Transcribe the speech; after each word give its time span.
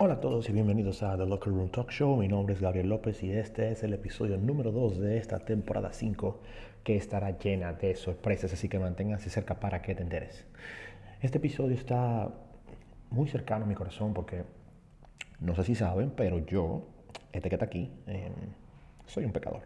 Hola 0.00 0.14
a 0.14 0.20
todos 0.20 0.48
y 0.48 0.52
bienvenidos 0.52 1.02
a 1.02 1.16
The 1.16 1.26
Locker 1.26 1.52
Room 1.52 1.70
Talk 1.70 1.90
Show. 1.90 2.16
Mi 2.16 2.28
nombre 2.28 2.54
es 2.54 2.60
Gabriel 2.60 2.88
López 2.88 3.20
y 3.24 3.32
este 3.32 3.72
es 3.72 3.82
el 3.82 3.92
episodio 3.94 4.38
número 4.38 4.70
2 4.70 5.00
de 5.00 5.18
esta 5.18 5.40
temporada 5.40 5.92
5 5.92 6.38
que 6.84 6.94
estará 6.94 7.36
llena 7.36 7.72
de 7.72 7.96
sorpresas, 7.96 8.52
así 8.52 8.68
que 8.68 8.78
manténganse 8.78 9.28
cerca 9.28 9.58
para 9.58 9.82
que 9.82 9.96
te 9.96 10.04
enteres. 10.04 10.46
Este 11.20 11.38
episodio 11.38 11.74
está 11.74 12.32
muy 13.10 13.26
cercano 13.28 13.64
a 13.64 13.66
mi 13.66 13.74
corazón 13.74 14.14
porque 14.14 14.44
no 15.40 15.56
sé 15.56 15.64
si 15.64 15.74
saben, 15.74 16.12
pero 16.14 16.38
yo, 16.46 16.86
este 17.32 17.48
que 17.48 17.56
está 17.56 17.66
aquí, 17.66 17.90
em, 18.06 18.32
soy 19.06 19.24
un 19.24 19.32
pecador. 19.32 19.62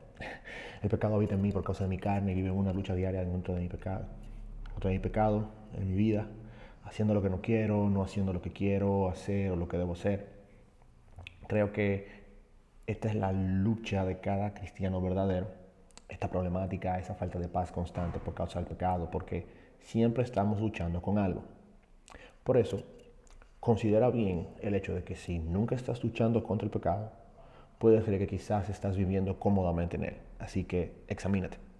El 0.83 0.89
pecado 0.89 1.17
habita 1.17 1.35
en 1.35 1.43
mí 1.43 1.53
por 1.53 1.62
causa 1.62 1.85
de 1.85 1.91
mi 1.91 1.99
carne 1.99 2.33
y 2.33 2.37
vive 2.37 2.51
una 2.51 2.73
lucha 2.73 2.95
diaria 2.95 3.23
dentro 3.23 3.53
de 3.53 3.61
mi 3.61 3.69
pecado. 3.69 4.07
Contra 4.73 4.91
mi 4.93 4.99
pecado 4.99 5.51
en 5.75 5.89
mi 5.89 5.95
vida, 5.95 6.27
haciendo 6.85 7.14
lo 7.14 7.23
que 7.23 7.30
no 7.30 7.41
quiero, 7.41 7.89
no 7.89 8.03
haciendo 8.03 8.33
lo 8.33 8.43
que 8.43 8.53
quiero 8.53 9.09
hacer 9.09 9.51
o 9.51 9.57
lo 9.57 9.69
que 9.69 9.79
debo 9.79 9.93
hacer. 9.93 10.29
Creo 11.46 11.72
que 11.72 12.22
esta 12.86 13.08
es 13.08 13.14
la 13.14 13.32
lucha 13.32 14.05
de 14.05 14.21
cada 14.21 14.55
cristiano 14.55 15.00
verdadero, 15.00 15.49
esta 16.08 16.29
problemática, 16.29 16.99
esa 16.99 17.14
falta 17.14 17.39
de 17.39 17.49
paz 17.49 17.72
constante 17.72 18.18
por 18.18 18.35
causa 18.35 18.58
del 18.58 18.68
pecado, 18.68 19.11
porque 19.11 19.46
siempre 19.81 20.25
estamos 20.25 20.61
luchando 20.61 21.00
con 21.00 21.18
algo. 21.18 21.43
Por 22.45 22.57
eso, 22.57 22.83
considera 23.61 24.11
bien 24.11 24.49
el 24.61 24.75
hecho 24.75 24.94
de 24.94 25.05
que 25.05 25.14
si 25.14 25.39
nunca 25.39 25.75
estás 25.75 26.03
luchando 26.03 26.43
contra 26.43 26.67
el 26.67 26.71
pecado, 26.71 27.13
puede 27.79 28.03
ser 28.03 28.19
que 28.19 28.27
quizás 28.27 28.69
estás 28.69 28.96
viviendo 28.96 29.39
cómodamente 29.39 29.96
en 29.96 30.05
él. 30.05 30.17
Así 30.39 30.64
que 30.64 30.93
examínate. 31.08 31.71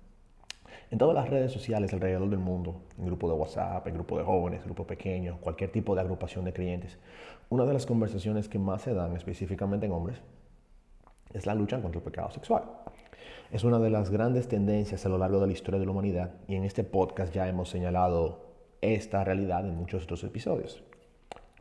En 0.93 0.99
todas 0.99 1.15
las 1.15 1.31
redes 1.31 1.51
sociales 1.51 1.91
alrededor 1.95 2.29
del 2.29 2.39
mundo, 2.39 2.83
en 2.99 3.07
grupo 3.07 3.27
de 3.27 3.33
WhatsApp, 3.33 3.87
en 3.87 3.95
grupo 3.95 4.19
de 4.19 4.25
jóvenes, 4.25 4.63
grupo 4.63 4.87
pequeño, 4.87 5.39
cualquier 5.41 5.73
tipo 5.73 5.95
de 5.95 6.03
agrupación 6.03 6.45
de 6.45 6.53
clientes, 6.53 6.99
una 7.49 7.65
de 7.65 7.73
las 7.73 7.87
conversaciones 7.87 8.47
que 8.47 8.59
más 8.59 8.83
se 8.83 8.93
dan 8.93 9.17
específicamente 9.17 9.87
en 9.87 9.93
hombres 9.93 10.21
es 11.33 11.47
la 11.47 11.55
lucha 11.55 11.81
contra 11.81 11.99
el 11.99 12.05
pecado 12.05 12.31
sexual. 12.31 12.65
Es 13.51 13.65
una 13.65 13.79
de 13.79 13.89
las 13.89 14.11
grandes 14.11 14.49
tendencias 14.49 15.07
a 15.07 15.09
lo 15.09 15.17
largo 15.17 15.41
de 15.41 15.47
la 15.47 15.55
historia 15.55 15.81
de 15.81 15.87
la 15.87 15.93
humanidad 15.93 16.35
y 16.47 16.57
en 16.57 16.65
este 16.65 16.85
podcast 16.85 17.33
ya 17.33 17.49
hemos 17.49 17.71
señalado 17.71 18.53
esta 18.83 19.25
realidad 19.25 19.67
en 19.67 19.75
muchos 19.75 20.05
otros 20.05 20.23
episodios. 20.25 20.85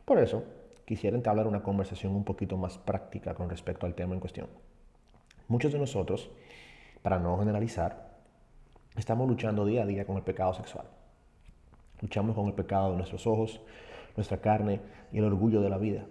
Por 0.04 0.18
eso, 0.18 0.44
quisiera 0.84 1.16
entablar 1.16 1.46
una 1.46 1.62
conversación 1.62 2.14
un 2.14 2.24
poquito 2.24 2.58
más 2.58 2.76
práctica 2.76 3.32
con 3.32 3.48
respecto 3.48 3.86
al 3.86 3.94
tema 3.94 4.12
en 4.12 4.20
cuestión. 4.20 4.48
Muchos 5.48 5.72
de 5.72 5.78
nosotros, 5.78 6.30
para 7.00 7.18
no 7.18 7.38
generalizar, 7.38 8.11
Estamos 8.96 9.26
luchando 9.26 9.64
día 9.64 9.82
a 9.82 9.86
día 9.86 10.04
con 10.04 10.16
el 10.18 10.22
pecado 10.22 10.52
sexual. 10.52 10.84
Luchamos 12.02 12.34
con 12.34 12.46
el 12.46 12.52
pecado 12.52 12.90
de 12.90 12.96
nuestros 12.96 13.26
ojos, 13.26 13.62
nuestra 14.16 14.38
carne 14.38 14.80
y 15.12 15.18
el 15.18 15.24
orgullo 15.24 15.62
de 15.62 15.70
la 15.70 15.78
vida, 15.78 16.04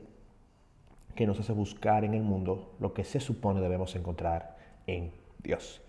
que 1.16 1.28
nos 1.28 1.40
hace 1.40 1.54
buscar 1.54 2.04
en 2.06 2.16
el 2.16 2.24
mundo 2.24 2.74
lo 2.80 2.94
que 2.94 3.04
se 3.04 3.20
supone 3.20 3.62
debemos 3.62 3.96
encontrar 3.96 4.58
en 4.88 5.12
Dios. 5.44 5.82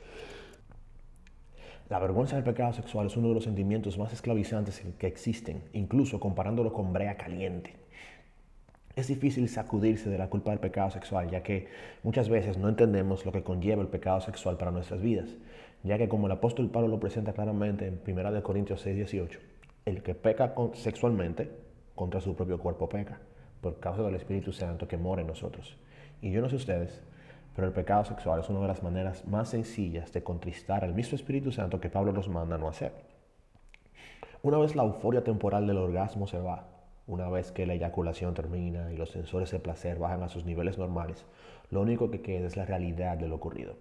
La 1.88 1.98
vergüenza 1.98 2.36
del 2.36 2.44
pecado 2.44 2.74
sexual 2.74 3.06
es 3.06 3.16
uno 3.16 3.28
de 3.28 3.34
los 3.34 3.44
sentimientos 3.44 3.96
más 3.96 4.12
esclavizantes 4.12 4.82
que 4.98 5.06
existen, 5.06 5.62
incluso 5.72 6.20
comparándolo 6.20 6.74
con 6.74 6.92
brea 6.92 7.16
caliente. 7.16 7.76
Es 8.96 9.08
difícil 9.08 9.48
sacudirse 9.48 10.10
de 10.10 10.18
la 10.18 10.28
culpa 10.28 10.50
del 10.50 10.60
pecado 10.60 10.90
sexual, 10.90 11.30
ya 11.30 11.42
que 11.42 11.68
muchas 12.02 12.28
veces 12.28 12.58
no 12.58 12.68
entendemos 12.68 13.24
lo 13.24 13.32
que 13.32 13.42
conlleva 13.42 13.80
el 13.80 13.88
pecado 13.88 14.20
sexual 14.20 14.58
para 14.58 14.70
nuestras 14.70 15.00
vidas 15.00 15.30
ya 15.84 15.98
que 15.98 16.08
como 16.08 16.26
el 16.26 16.32
apóstol 16.32 16.70
Pablo 16.70 16.88
lo 16.88 17.00
presenta 17.00 17.32
claramente 17.32 17.86
en 17.86 18.00
1 18.06 18.42
Corintios 18.42 18.80
6, 18.82 18.96
18, 18.96 19.40
el 19.84 20.02
que 20.02 20.14
peca 20.14 20.54
sexualmente 20.74 21.50
contra 21.94 22.20
su 22.20 22.36
propio 22.36 22.58
cuerpo 22.58 22.88
peca, 22.88 23.18
por 23.60 23.80
causa 23.80 24.02
del 24.02 24.14
Espíritu 24.14 24.52
Santo 24.52 24.86
que 24.86 24.96
mora 24.96 25.22
en 25.22 25.26
nosotros. 25.26 25.76
Y 26.20 26.30
yo 26.30 26.40
no 26.40 26.48
sé 26.48 26.56
ustedes, 26.56 27.02
pero 27.54 27.66
el 27.66 27.72
pecado 27.72 28.04
sexual 28.04 28.40
es 28.40 28.48
una 28.48 28.60
de 28.60 28.68
las 28.68 28.82
maneras 28.82 29.26
más 29.26 29.48
sencillas 29.50 30.12
de 30.12 30.22
contristar 30.22 30.84
al 30.84 30.94
mismo 30.94 31.16
Espíritu 31.16 31.50
Santo 31.50 31.80
que 31.80 31.90
Pablo 31.90 32.12
nos 32.12 32.28
manda 32.28 32.58
no 32.58 32.68
hacer. 32.68 32.92
Una 34.42 34.58
vez 34.58 34.76
la 34.76 34.84
euforia 34.84 35.24
temporal 35.24 35.66
del 35.66 35.78
orgasmo 35.78 36.26
se 36.26 36.38
va, 36.38 36.68
una 37.08 37.28
vez 37.28 37.50
que 37.50 37.66
la 37.66 37.74
eyaculación 37.74 38.34
termina 38.34 38.92
y 38.92 38.96
los 38.96 39.10
sensores 39.10 39.50
de 39.50 39.58
placer 39.58 39.98
bajan 39.98 40.22
a 40.22 40.28
sus 40.28 40.44
niveles 40.44 40.78
normales, 40.78 41.24
lo 41.70 41.80
único 41.80 42.10
que 42.10 42.22
queda 42.22 42.46
es 42.46 42.56
la 42.56 42.64
realidad 42.64 43.16
de 43.18 43.28
lo 43.28 43.36
ocurrido 43.36 43.74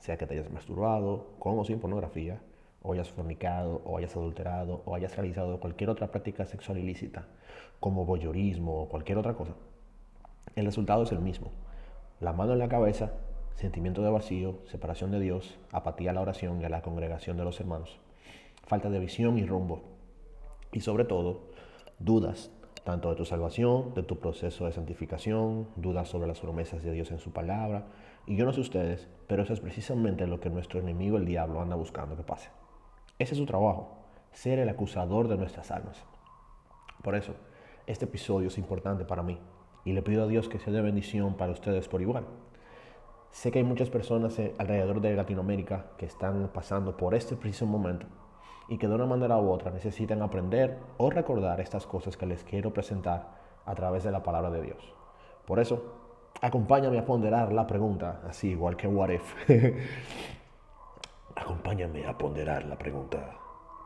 sea 0.00 0.16
que 0.16 0.26
te 0.26 0.34
hayas 0.34 0.50
masturbado 0.50 1.34
con 1.38 1.58
o 1.58 1.64
sin 1.64 1.80
pornografía, 1.80 2.40
o 2.82 2.92
hayas 2.92 3.10
fornicado, 3.10 3.80
o 3.84 3.96
hayas 3.96 4.14
adulterado, 4.14 4.82
o 4.84 4.94
hayas 4.94 5.16
realizado 5.16 5.58
cualquier 5.58 5.90
otra 5.90 6.10
práctica 6.10 6.44
sexual 6.44 6.78
ilícita, 6.78 7.26
como 7.80 8.04
voyeurismo 8.04 8.82
o 8.82 8.88
cualquier 8.88 9.18
otra 9.18 9.34
cosa, 9.34 9.54
el 10.54 10.66
resultado 10.66 11.02
es 11.02 11.12
el 11.12 11.20
mismo. 11.20 11.50
La 12.20 12.32
mano 12.32 12.52
en 12.52 12.58
la 12.58 12.68
cabeza, 12.68 13.12
sentimiento 13.54 14.02
de 14.02 14.10
vacío, 14.10 14.58
separación 14.66 15.10
de 15.10 15.20
Dios, 15.20 15.58
apatía 15.72 16.10
a 16.10 16.14
la 16.14 16.20
oración 16.20 16.60
y 16.60 16.64
a 16.64 16.68
la 16.68 16.82
congregación 16.82 17.36
de 17.36 17.44
los 17.44 17.58
hermanos, 17.60 17.98
falta 18.66 18.90
de 18.90 19.00
visión 19.00 19.38
y 19.38 19.46
rumbo, 19.46 19.82
y 20.72 20.80
sobre 20.80 21.04
todo, 21.04 21.48
dudas 21.98 22.50
tanto 22.84 23.08
de 23.08 23.16
tu 23.16 23.24
salvación, 23.24 23.94
de 23.94 24.02
tu 24.02 24.18
proceso 24.18 24.66
de 24.66 24.72
santificación, 24.72 25.68
dudas 25.76 26.08
sobre 26.08 26.28
las 26.28 26.40
promesas 26.40 26.82
de 26.82 26.92
Dios 26.92 27.10
en 27.10 27.18
su 27.18 27.32
palabra. 27.32 27.86
Y 28.26 28.36
yo 28.36 28.44
no 28.44 28.52
sé 28.52 28.60
ustedes, 28.60 29.08
pero 29.26 29.42
eso 29.42 29.54
es 29.54 29.60
precisamente 29.60 30.26
lo 30.26 30.38
que 30.38 30.50
nuestro 30.50 30.80
enemigo, 30.80 31.16
el 31.16 31.24
diablo, 31.24 31.62
anda 31.62 31.76
buscando 31.76 32.16
que 32.16 32.22
pase. 32.22 32.50
Ese 33.18 33.32
es 33.32 33.38
su 33.38 33.46
trabajo, 33.46 33.96
ser 34.32 34.58
el 34.58 34.68
acusador 34.68 35.28
de 35.28 35.38
nuestras 35.38 35.70
almas. 35.70 36.04
Por 37.02 37.14
eso, 37.14 37.34
este 37.86 38.04
episodio 38.04 38.48
es 38.48 38.58
importante 38.58 39.04
para 39.04 39.22
mí 39.22 39.38
y 39.84 39.92
le 39.92 40.02
pido 40.02 40.24
a 40.24 40.26
Dios 40.26 40.48
que 40.48 40.58
sea 40.58 40.72
de 40.72 40.82
bendición 40.82 41.34
para 41.34 41.52
ustedes 41.52 41.88
por 41.88 42.02
igual. 42.02 42.26
Sé 43.30 43.50
que 43.50 43.58
hay 43.58 43.64
muchas 43.64 43.90
personas 43.90 44.38
alrededor 44.58 45.00
de 45.00 45.16
Latinoamérica 45.16 45.86
que 45.96 46.06
están 46.06 46.50
pasando 46.52 46.96
por 46.96 47.14
este 47.14 47.34
preciso 47.34 47.66
momento 47.66 48.06
y 48.68 48.78
que 48.78 48.88
de 48.88 48.94
una 48.94 49.06
manera 49.06 49.38
u 49.38 49.50
otra 49.50 49.70
necesitan 49.70 50.22
aprender 50.22 50.78
o 50.96 51.10
recordar 51.10 51.60
estas 51.60 51.86
cosas 51.86 52.16
que 52.16 52.26
les 52.26 52.44
quiero 52.44 52.72
presentar 52.72 53.28
a 53.64 53.74
través 53.74 54.04
de 54.04 54.10
la 54.10 54.22
palabra 54.22 54.50
de 54.50 54.62
Dios. 54.62 54.94
Por 55.46 55.60
eso, 55.60 55.82
acompáñame 56.40 56.98
a 56.98 57.04
ponderar 57.04 57.52
la 57.52 57.66
pregunta, 57.66 58.20
así 58.28 58.50
igual 58.50 58.76
que 58.76 58.86
What 58.86 59.10
If. 59.10 59.34
acompáñame 61.36 62.06
a 62.06 62.16
ponderar 62.16 62.64
la 62.64 62.76
pregunta. 62.76 63.36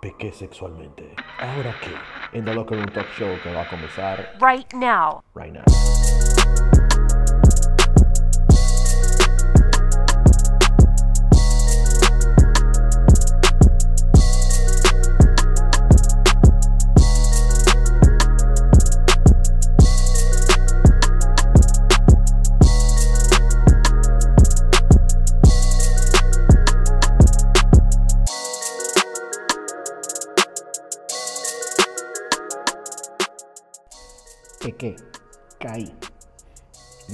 ¿Pequé 0.00 0.30
sexualmente? 0.30 1.12
¿Ahora 1.40 1.74
qué? 1.82 2.38
En 2.38 2.44
The 2.44 2.54
Locker 2.54 2.78
Room 2.78 2.92
Talk 2.92 3.08
Show 3.18 3.36
que 3.42 3.52
va 3.52 3.62
a 3.62 3.68
comenzar... 3.68 4.36
Right 4.40 4.72
now. 4.72 5.22
Right 5.34 5.52
now. 5.52 5.64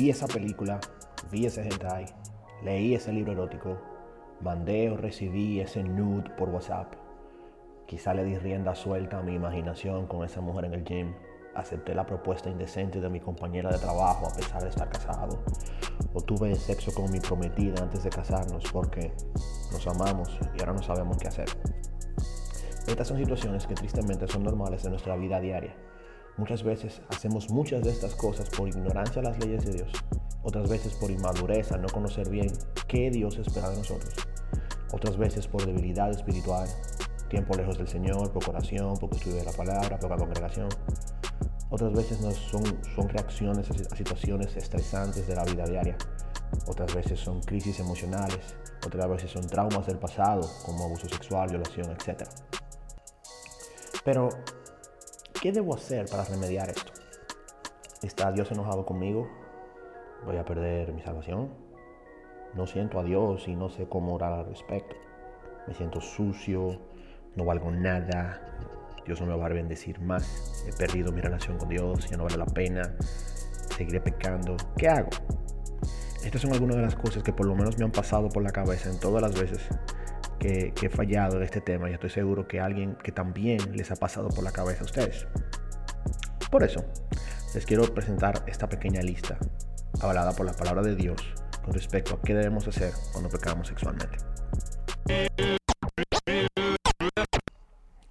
Vi 0.05 0.11
esa 0.11 0.27
película, 0.27 0.81
vi 1.31 1.47
ese 1.47 1.63
hentai, 1.63 2.05
leí 2.63 2.95
ese 2.95 3.11
libro 3.11 3.33
erótico, 3.33 3.79
mandé 4.43 4.91
o 4.91 4.99
recibí 4.99 5.61
ese 5.61 5.83
nude 5.83 6.29
por 6.37 6.51
WhatsApp. 6.51 6.93
Quizá 7.87 8.13
le 8.13 8.23
di 8.23 8.37
rienda 8.37 8.75
suelta 8.75 9.21
a 9.21 9.23
mi 9.23 9.35
imaginación 9.35 10.07
con 10.07 10.23
esa 10.23 10.43
mujer 10.43 10.67
en 10.67 10.75
el 10.75 10.85
gym. 10.85 11.15
Acepté 11.55 11.95
la 11.95 12.05
propuesta 12.05 12.51
indecente 12.51 13.01
de 13.01 13.09
mi 13.09 13.19
compañera 13.19 13.71
de 13.73 13.79
trabajo 13.79 14.27
a 14.27 14.37
pesar 14.37 14.62
de 14.62 14.69
estar 14.69 14.91
casado. 14.91 15.43
O 16.12 16.21
tuve 16.21 16.55
sexo 16.55 16.93
con 16.93 17.11
mi 17.11 17.21
prometida 17.21 17.83
antes 17.83 18.05
de 18.05 18.11
casarnos 18.11 18.71
porque 18.71 19.11
nos 19.73 19.87
amamos 19.87 20.39
y 20.55 20.61
ahora 20.61 20.75
no 20.75 20.83
sabemos 20.83 21.17
qué 21.17 21.29
hacer. 21.29 21.49
Estas 22.87 23.09
son 23.09 23.17
situaciones 23.17 23.67
que 23.67 23.75
tristemente 23.75 24.29
son 24.29 24.43
normales 24.43 24.85
en 24.85 24.91
nuestra 24.91 25.17
vida 25.17 25.41
diaria 25.41 25.75
Muchas 26.37 26.63
veces 26.65 27.01
hacemos 27.11 27.49
muchas 27.51 27.83
de 27.83 27.91
estas 27.91 28.15
cosas 28.15 28.51
por 28.51 28.69
ignorancia 28.69 29.21
a 29.23 29.25
las 29.25 29.39
leyes 29.39 29.65
de 29.65 29.75
Dios, 29.75 29.93
otras 30.43 30.69
veces 30.69 30.95
por 30.95 31.11
inmadurez 31.11 31.71
no 31.73 31.87
conocer 31.89 32.29
bien 32.29 32.51
qué 32.89 33.11
Dios 33.11 33.39
espera 33.39 33.71
de 33.71 33.77
nosotros, 33.77 34.15
otras 34.93 35.17
veces 35.17 35.47
por 35.47 35.65
debilidad 35.65 36.11
espiritual, 36.11 36.69
tiempo 37.29 37.55
lejos 37.57 37.79
del 37.79 37.89
Señor, 37.89 38.33
poca 38.33 38.51
oración, 38.51 38.97
poco 38.97 39.17
estudio 39.17 39.37
de 39.37 39.45
la 39.45 39.53
palabra, 39.53 39.99
poca 39.99 40.17
congregación. 40.17 40.69
Otras 41.71 41.93
veces 41.93 42.19
son, 42.37 42.63
son 42.95 43.09
reacciones 43.09 43.69
a 43.71 43.97
situaciones 43.97 44.57
estresantes 44.57 45.27
de 45.27 45.35
la 45.35 45.45
vida 45.45 45.65
diaria. 45.65 45.97
Otras 46.67 46.95
veces 46.95 47.19
son 47.19 47.41
crisis 47.41 47.81
emocionales. 47.81 48.55
Otras 48.87 49.09
veces 49.09 49.31
son 49.33 49.47
traumas 49.49 49.87
del 49.87 49.99
pasado, 49.99 50.49
como 50.65 50.85
abuso 50.85 51.09
sexual, 51.09 51.49
violación, 51.49 51.91
etc. 51.91 52.29
Pero 54.05 54.29
¿Qué 55.44 55.52
debo 55.52 55.75
hacer 55.75 56.06
para 56.08 56.25
remediar 56.25 56.70
esto? 56.70 56.91
¿Está 58.02 58.32
Dios 58.32 58.50
enojado 58.50 58.87
conmigo? 58.87 59.29
¿Voy 60.25 60.38
a 60.38 60.44
perder 60.46 60.91
mi 60.94 61.02
salvación? 61.02 61.50
No 62.55 62.67
siento 62.67 62.99
a 62.99 63.05
Dios 63.05 63.46
y 63.46 63.55
no 63.55 63.69
sé 63.69 63.87
cómo 63.87 64.14
orar 64.14 64.32
al 64.32 64.46
respecto. 64.46 64.96
Me 65.67 65.75
siento 65.75 66.00
sucio, 66.00 66.81
no 67.37 67.44
valgo 67.44 67.70
nada, 67.70 68.41
Dios 69.05 69.20
no 69.20 69.26
me 69.26 69.37
va 69.37 69.44
a 69.44 69.49
bendecir 69.50 70.00
más, 70.00 70.64
he 70.67 70.73
perdido 70.79 71.12
mi 71.12 71.20
relación 71.20 71.58
con 71.58 71.69
Dios, 71.69 72.08
ya 72.08 72.17
no 72.17 72.25
vale 72.25 72.38
la 72.38 72.47
pena, 72.47 72.94
seguiré 73.76 74.00
pecando. 74.00 74.56
¿Qué 74.79 74.88
hago? 74.88 75.11
Estas 76.25 76.40
son 76.40 76.55
algunas 76.55 76.76
de 76.76 76.82
las 76.85 76.97
cosas 76.97 77.23
que 77.23 77.35
por 77.35 77.44
lo 77.44 77.55
menos 77.55 77.76
me 77.76 77.85
han 77.85 77.93
pasado 77.93 78.31
por 78.31 78.43
la 78.43 78.50
cabeza 78.50 78.88
en 78.88 78.99
todas 78.99 79.20
las 79.20 79.38
veces 79.38 79.69
que, 80.44 80.75
he 80.82 80.91
fallado 80.91 81.38
en 81.38 81.43
este 81.43 81.62
tema 81.62 81.88
y 81.88 81.94
estoy 81.94 82.11
seguro 82.11 82.46
que 82.46 82.61
alguien 82.61 82.96
que 82.96 83.12
también 83.12 83.58
les 83.75 83.91
ha 83.91 83.96
pasado 83.96 84.29
por 84.29 84.44
la 84.44 84.52
cabeza 84.52 84.82
a 84.82 84.85
ustedes. 84.85 85.26
Por 86.50 86.62
eso, 86.62 86.85
les 87.55 87.64
quiero 87.64 87.82
presentar 87.94 88.44
esta 88.46 88.69
pequeña 88.69 89.00
lista 89.00 89.38
avalada 90.02 90.32
por 90.32 90.44
la 90.44 90.52
palabra 90.52 90.82
de 90.82 90.96
Dios 90.96 91.23
con 91.64 91.73
respecto 91.73 92.14
a 92.14 92.20
qué 92.20 92.35
debemos 92.35 92.69
hacer 92.69 92.93
cuando 93.12 93.31
pecamos 93.31 93.69
sexualmente. 93.69 94.19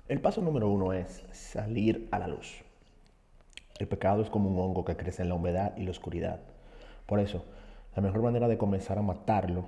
El 0.07 0.19
paso 0.19 0.41
número 0.41 0.69
uno 0.69 0.91
es 0.91 1.24
salir 1.31 2.07
a 2.12 2.18
la 2.18 2.27
luz. 2.27 2.63
El 3.77 3.88
pecado 3.88 4.24
es 4.24 4.31
como 4.31 4.50
un 4.50 4.59
hongo 4.59 4.86
que 4.86 4.95
crece 4.95 5.21
en 5.21 5.29
la 5.29 5.36
humedad 5.36 5.77
y 5.77 5.83
la 5.83 5.91
oscuridad. 5.91 6.39
Por 7.06 7.19
eso, 7.19 7.45
la 7.95 8.01
mejor 8.01 8.24
manera 8.24 8.47
de 8.47 8.57
comenzar 8.57 8.97
a 8.97 9.03
matarlo 9.03 9.65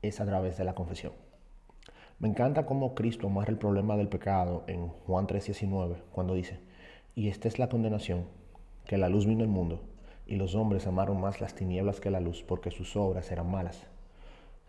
es 0.00 0.18
a 0.20 0.24
través 0.24 0.56
de 0.56 0.64
la 0.64 0.74
confesión. 0.74 1.12
Me 2.18 2.28
encanta 2.28 2.64
cómo 2.64 2.94
Cristo 2.94 3.26
amarra 3.26 3.50
el 3.50 3.58
problema 3.58 3.94
del 3.94 4.08
pecado 4.08 4.64
en 4.68 4.88
Juan 4.88 5.26
3:19, 5.26 5.96
cuando 6.12 6.32
dice, 6.32 6.58
y 7.14 7.28
esta 7.28 7.46
es 7.46 7.58
la 7.58 7.68
condenación, 7.68 8.24
que 8.86 8.96
la 8.96 9.10
luz 9.10 9.26
vino 9.26 9.42
al 9.42 9.50
mundo, 9.50 9.82
y 10.26 10.36
los 10.36 10.54
hombres 10.54 10.86
amaron 10.86 11.20
más 11.20 11.42
las 11.42 11.54
tinieblas 11.54 12.00
que 12.00 12.10
la 12.10 12.20
luz, 12.20 12.42
porque 12.42 12.70
sus 12.70 12.96
obras 12.96 13.30
eran 13.30 13.50
malas. 13.50 13.86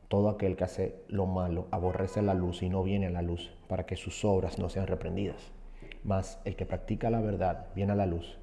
Todo 0.09 0.27
aquel 0.27 0.57
que 0.57 0.65
hace 0.65 1.01
lo 1.07 1.25
malo 1.25 1.67
aborrece 1.71 2.21
la 2.21 2.33
luz 2.33 2.63
y 2.63 2.69
no 2.69 2.83
viene 2.83 3.07
a 3.07 3.11
la 3.11 3.21
luz, 3.21 3.55
para 3.69 3.85
que 3.85 3.95
sus 3.95 4.25
obras 4.25 4.59
no 4.59 4.67
sean 4.67 4.87
reprendidas. 4.87 5.53
Mas 6.03 6.41
el 6.43 6.57
que 6.57 6.65
practica 6.65 7.09
la 7.09 7.21
verdad 7.21 7.67
viene 7.73 7.93
a 7.93 7.95
la 7.95 8.07
luz, 8.07 8.39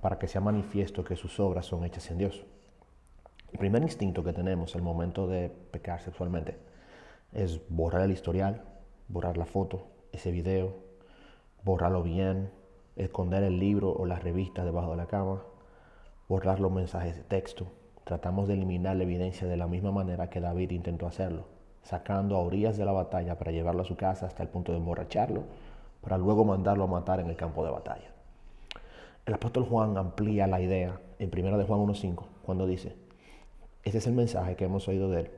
para 0.00 0.18
que 0.18 0.28
sea 0.28 0.40
manifiesto 0.40 1.04
que 1.04 1.16
sus 1.16 1.38
obras 1.40 1.66
son 1.66 1.84
hechas 1.84 2.10
en 2.10 2.16
Dios. 2.16 2.46
El 3.52 3.58
primer 3.58 3.82
instinto 3.82 4.24
que 4.24 4.32
tenemos 4.32 4.74
al 4.74 4.80
momento 4.82 5.26
de 5.26 5.50
pecar 5.50 6.00
sexualmente 6.00 6.56
es 7.32 7.60
borrar 7.68 8.02
el 8.02 8.12
historial, 8.12 8.62
borrar 9.08 9.36
la 9.36 9.46
foto, 9.46 9.86
ese 10.12 10.30
video, 10.30 10.74
borrarlo 11.62 12.02
bien, 12.02 12.50
esconder 12.96 13.42
el 13.42 13.58
libro 13.58 13.92
o 13.92 14.06
la 14.06 14.18
revista 14.18 14.64
debajo 14.64 14.92
de 14.92 14.96
la 14.96 15.06
cama, 15.06 15.42
borrar 16.28 16.60
los 16.60 16.72
mensajes 16.72 17.16
de 17.16 17.22
texto, 17.22 17.66
tratamos 18.04 18.48
de 18.48 18.54
eliminar 18.54 18.96
la 18.96 19.02
evidencia 19.02 19.46
de 19.46 19.56
la 19.56 19.66
misma 19.66 19.92
manera 19.92 20.30
que 20.30 20.40
David 20.40 20.70
intentó 20.70 21.06
hacerlo, 21.06 21.46
sacando 21.82 22.36
a 22.36 22.40
orillas 22.40 22.76
de 22.76 22.84
la 22.84 22.92
batalla 22.92 23.38
para 23.38 23.52
llevarlo 23.52 23.82
a 23.82 23.86
su 23.86 23.96
casa 23.96 24.26
hasta 24.26 24.42
el 24.42 24.48
punto 24.48 24.72
de 24.72 24.78
emborracharlo, 24.78 25.44
para 26.00 26.18
luego 26.18 26.44
mandarlo 26.44 26.84
a 26.84 26.88
matar 26.88 27.20
en 27.20 27.28
el 27.28 27.36
campo 27.36 27.64
de 27.64 27.70
batalla. 27.70 28.10
El 29.26 29.34
apóstol 29.34 29.64
Juan 29.64 29.98
amplía 29.98 30.46
la 30.46 30.60
idea 30.60 31.00
en 31.18 31.30
1 31.36 31.58
de 31.58 31.64
Juan 31.64 31.80
1.5 31.80 32.24
cuando 32.44 32.66
dice, 32.66 32.94
este 33.82 33.98
es 33.98 34.06
el 34.06 34.14
mensaje 34.14 34.56
que 34.56 34.64
hemos 34.64 34.86
oído 34.88 35.10
de 35.10 35.20
él 35.20 35.30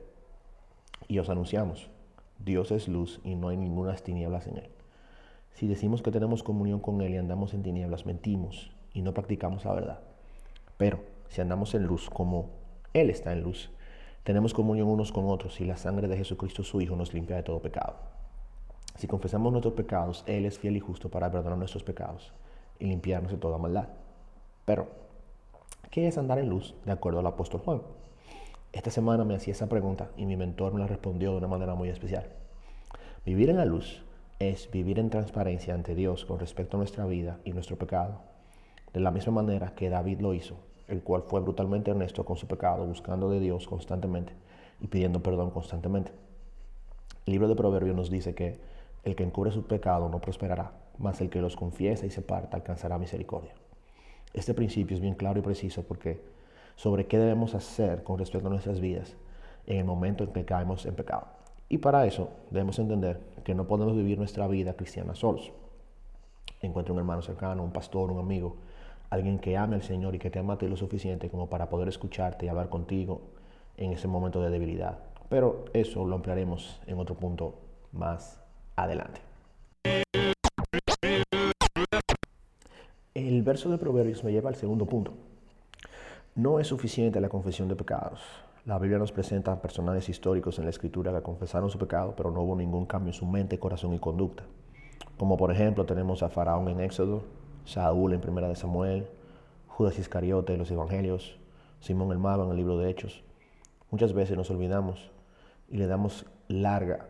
y 1.09 1.19
os 1.19 1.29
anunciamos, 1.29 1.89
Dios 2.37 2.71
es 2.71 2.87
luz 2.87 3.19
y 3.25 3.35
no 3.35 3.49
hay 3.49 3.57
ninguna 3.57 3.93
tinieblas 3.95 4.47
en 4.47 4.59
él. 4.59 4.69
Si 5.51 5.67
decimos 5.67 6.01
que 6.01 6.11
tenemos 6.11 6.43
comunión 6.43 6.79
con 6.79 7.01
él 7.01 7.15
y 7.15 7.17
andamos 7.17 7.53
en 7.53 7.63
tinieblas, 7.63 8.05
mentimos 8.05 8.71
y 8.93 9.01
no 9.01 9.13
practicamos 9.13 9.65
la 9.65 9.73
verdad. 9.73 9.99
Pero 10.77 11.03
si 11.27 11.41
andamos 11.41 11.75
en 11.75 11.83
luz 11.83 12.09
como 12.09 12.59
él 12.93 13.09
está 13.09 13.33
en 13.33 13.41
luz. 13.43 13.69
Tenemos 14.23 14.53
comunión 14.53 14.87
unos 14.87 15.11
con 15.11 15.29
otros 15.29 15.61
y 15.61 15.65
la 15.65 15.77
sangre 15.77 16.07
de 16.07 16.17
Jesucristo 16.17 16.63
su 16.63 16.81
Hijo 16.81 16.95
nos 16.95 17.13
limpia 17.13 17.35
de 17.35 17.43
todo 17.43 17.61
pecado. 17.61 17.97
Si 18.95 19.07
confesamos 19.07 19.51
nuestros 19.51 19.75
pecados, 19.75 20.23
Él 20.27 20.45
es 20.45 20.57
fiel 20.59 20.75
y 20.75 20.79
justo 20.79 21.09
para 21.09 21.31
perdonar 21.31 21.57
nuestros 21.57 21.83
pecados 21.83 22.33
y 22.79 22.85
limpiarnos 22.85 23.31
de 23.31 23.37
toda 23.37 23.57
maldad. 23.57 23.89
Pero, 24.65 24.87
¿qué 25.91 26.07
es 26.07 26.17
andar 26.17 26.39
en 26.39 26.49
luz 26.49 26.75
de 26.85 26.91
acuerdo 26.91 27.19
al 27.19 27.27
apóstol 27.27 27.61
Juan? 27.61 27.81
Esta 28.71 28.91
semana 28.91 29.23
me 29.23 29.35
hacía 29.35 29.53
esa 29.53 29.67
pregunta 29.67 30.11
y 30.17 30.25
mi 30.25 30.37
mentor 30.37 30.73
me 30.73 30.79
la 30.79 30.87
respondió 30.87 31.31
de 31.31 31.37
una 31.37 31.47
manera 31.47 31.75
muy 31.75 31.89
especial. 31.89 32.27
Vivir 33.25 33.49
en 33.49 33.57
la 33.57 33.65
luz 33.65 34.03
es 34.39 34.69
vivir 34.71 34.99
en 34.99 35.09
transparencia 35.09 35.73
ante 35.73 35.95
Dios 35.95 36.25
con 36.25 36.39
respecto 36.39 36.77
a 36.77 36.79
nuestra 36.79 37.05
vida 37.05 37.39
y 37.43 37.51
nuestro 37.51 37.77
pecado, 37.77 38.21
de 38.93 38.99
la 38.99 39.11
misma 39.11 39.33
manera 39.33 39.75
que 39.75 39.89
David 39.89 40.21
lo 40.21 40.33
hizo 40.33 40.57
el 40.89 41.03
cual 41.03 41.23
fue 41.27 41.39
brutalmente 41.39 41.91
honesto 41.91 42.25
con 42.25 42.35
su 42.35 42.47
pecado, 42.47 42.85
buscando 42.85 43.29
de 43.29 43.39
Dios 43.39 43.67
constantemente 43.67 44.33
y 44.81 44.87
pidiendo 44.87 45.21
perdón 45.21 45.51
constantemente. 45.51 46.11
El 47.25 47.33
libro 47.33 47.47
de 47.47 47.55
Proverbios 47.55 47.95
nos 47.95 48.09
dice 48.09 48.33
que 48.33 48.59
el 49.03 49.15
que 49.15 49.23
encubre 49.23 49.51
su 49.51 49.63
pecado 49.63 50.09
no 50.09 50.19
prosperará, 50.19 50.73
mas 50.97 51.21
el 51.21 51.29
que 51.29 51.41
los 51.41 51.55
confiesa 51.55 52.07
y 52.07 52.09
se 52.09 52.23
parta 52.23 52.57
alcanzará 52.57 52.97
misericordia. 52.97 53.53
Este 54.33 54.55
principio 54.55 54.95
es 54.95 55.01
bien 55.01 55.13
claro 55.13 55.39
y 55.39 55.43
preciso 55.43 55.83
porque 55.83 56.21
sobre 56.79 57.07
qué 57.07 57.17
debemos 57.17 57.55
hacer 57.55 58.03
con 58.03 58.17
respecto 58.17 58.47
a 58.47 58.51
nuestras 58.51 58.79
vidas 58.79 59.17
en 59.67 59.79
el 59.79 59.83
momento 59.83 60.23
en 60.23 60.31
que 60.31 60.45
caemos 60.45 60.85
en 60.85 60.95
pecado. 60.95 61.27
Y 61.67 61.79
para 61.79 62.05
eso 62.05 62.29
debemos 62.51 62.79
entender 62.79 63.19
que 63.43 63.53
no 63.53 63.67
podemos 63.67 63.97
vivir 63.97 64.17
nuestra 64.17 64.47
vida 64.47 64.73
cristiana 64.75 65.13
solos. 65.13 65.51
Encuentra 66.61 66.93
un 66.93 66.99
hermano 66.99 67.21
cercano, 67.21 67.63
un 67.63 67.73
pastor, 67.73 68.09
un 68.11 68.19
amigo, 68.19 68.55
alguien 69.09 69.39
que 69.39 69.57
ame 69.57 69.75
al 69.75 69.81
Señor 69.81 70.15
y 70.15 70.19
que 70.19 70.29
te 70.29 70.39
amate 70.39 70.69
lo 70.69 70.77
suficiente 70.77 71.29
como 71.29 71.49
para 71.49 71.67
poder 71.67 71.89
escucharte 71.89 72.45
y 72.45 72.49
hablar 72.49 72.69
contigo 72.69 73.23
en 73.75 73.91
ese 73.91 74.07
momento 74.07 74.41
de 74.41 74.49
debilidad. 74.49 74.99
Pero 75.27 75.65
eso 75.73 76.05
lo 76.05 76.15
ampliaremos 76.15 76.79
en 76.87 76.97
otro 76.97 77.15
punto 77.15 77.55
más 77.91 78.41
adelante. 78.77 79.19
El 83.13 83.43
verso 83.43 83.69
de 83.69 83.77
Proverbios 83.77 84.23
me 84.23 84.31
lleva 84.31 84.47
al 84.47 84.55
segundo 84.55 84.85
punto. 84.85 85.28
No 86.35 86.59
es 86.59 86.67
suficiente 86.67 87.19
la 87.19 87.27
confesión 87.27 87.67
de 87.67 87.75
pecados. 87.75 88.21
La 88.63 88.77
Biblia 88.77 88.99
nos 88.99 89.11
presenta 89.11 89.61
personajes 89.61 90.09
históricos 90.09 90.59
en 90.59 90.65
la 90.65 90.69
Escritura 90.69 91.11
que 91.11 91.23
confesaron 91.23 91.71
su 91.71 91.79
pecado, 91.79 92.13
pero 92.15 92.29
no 92.29 92.41
hubo 92.41 92.55
ningún 92.55 92.85
cambio 92.85 93.09
en 93.09 93.13
su 93.13 93.25
mente, 93.25 93.57
corazón 93.57 93.93
y 93.93 93.99
conducta. 93.99 94.43
Como 95.17 95.37
por 95.37 95.51
ejemplo 95.51 95.85
tenemos 95.85 96.21
a 96.21 96.29
Faraón 96.29 96.69
en 96.69 96.81
Éxodo, 96.81 97.23
Saúl 97.65 98.13
en 98.13 98.21
Primera 98.21 98.47
de 98.47 98.55
Samuel, 98.55 99.07
Judas 99.67 99.97
Iscariote 99.97 100.53
en 100.53 100.59
los 100.59 100.69
Evangelios, 100.69 101.39
Simón 101.79 102.11
el 102.11 102.19
Mago 102.19 102.43
en 102.43 102.51
el 102.51 102.57
libro 102.57 102.77
de 102.77 102.91
Hechos. 102.91 103.23
Muchas 103.89 104.13
veces 104.13 104.37
nos 104.37 104.51
olvidamos 104.51 105.11
y 105.67 105.77
le 105.77 105.87
damos 105.87 106.27
larga 106.47 107.07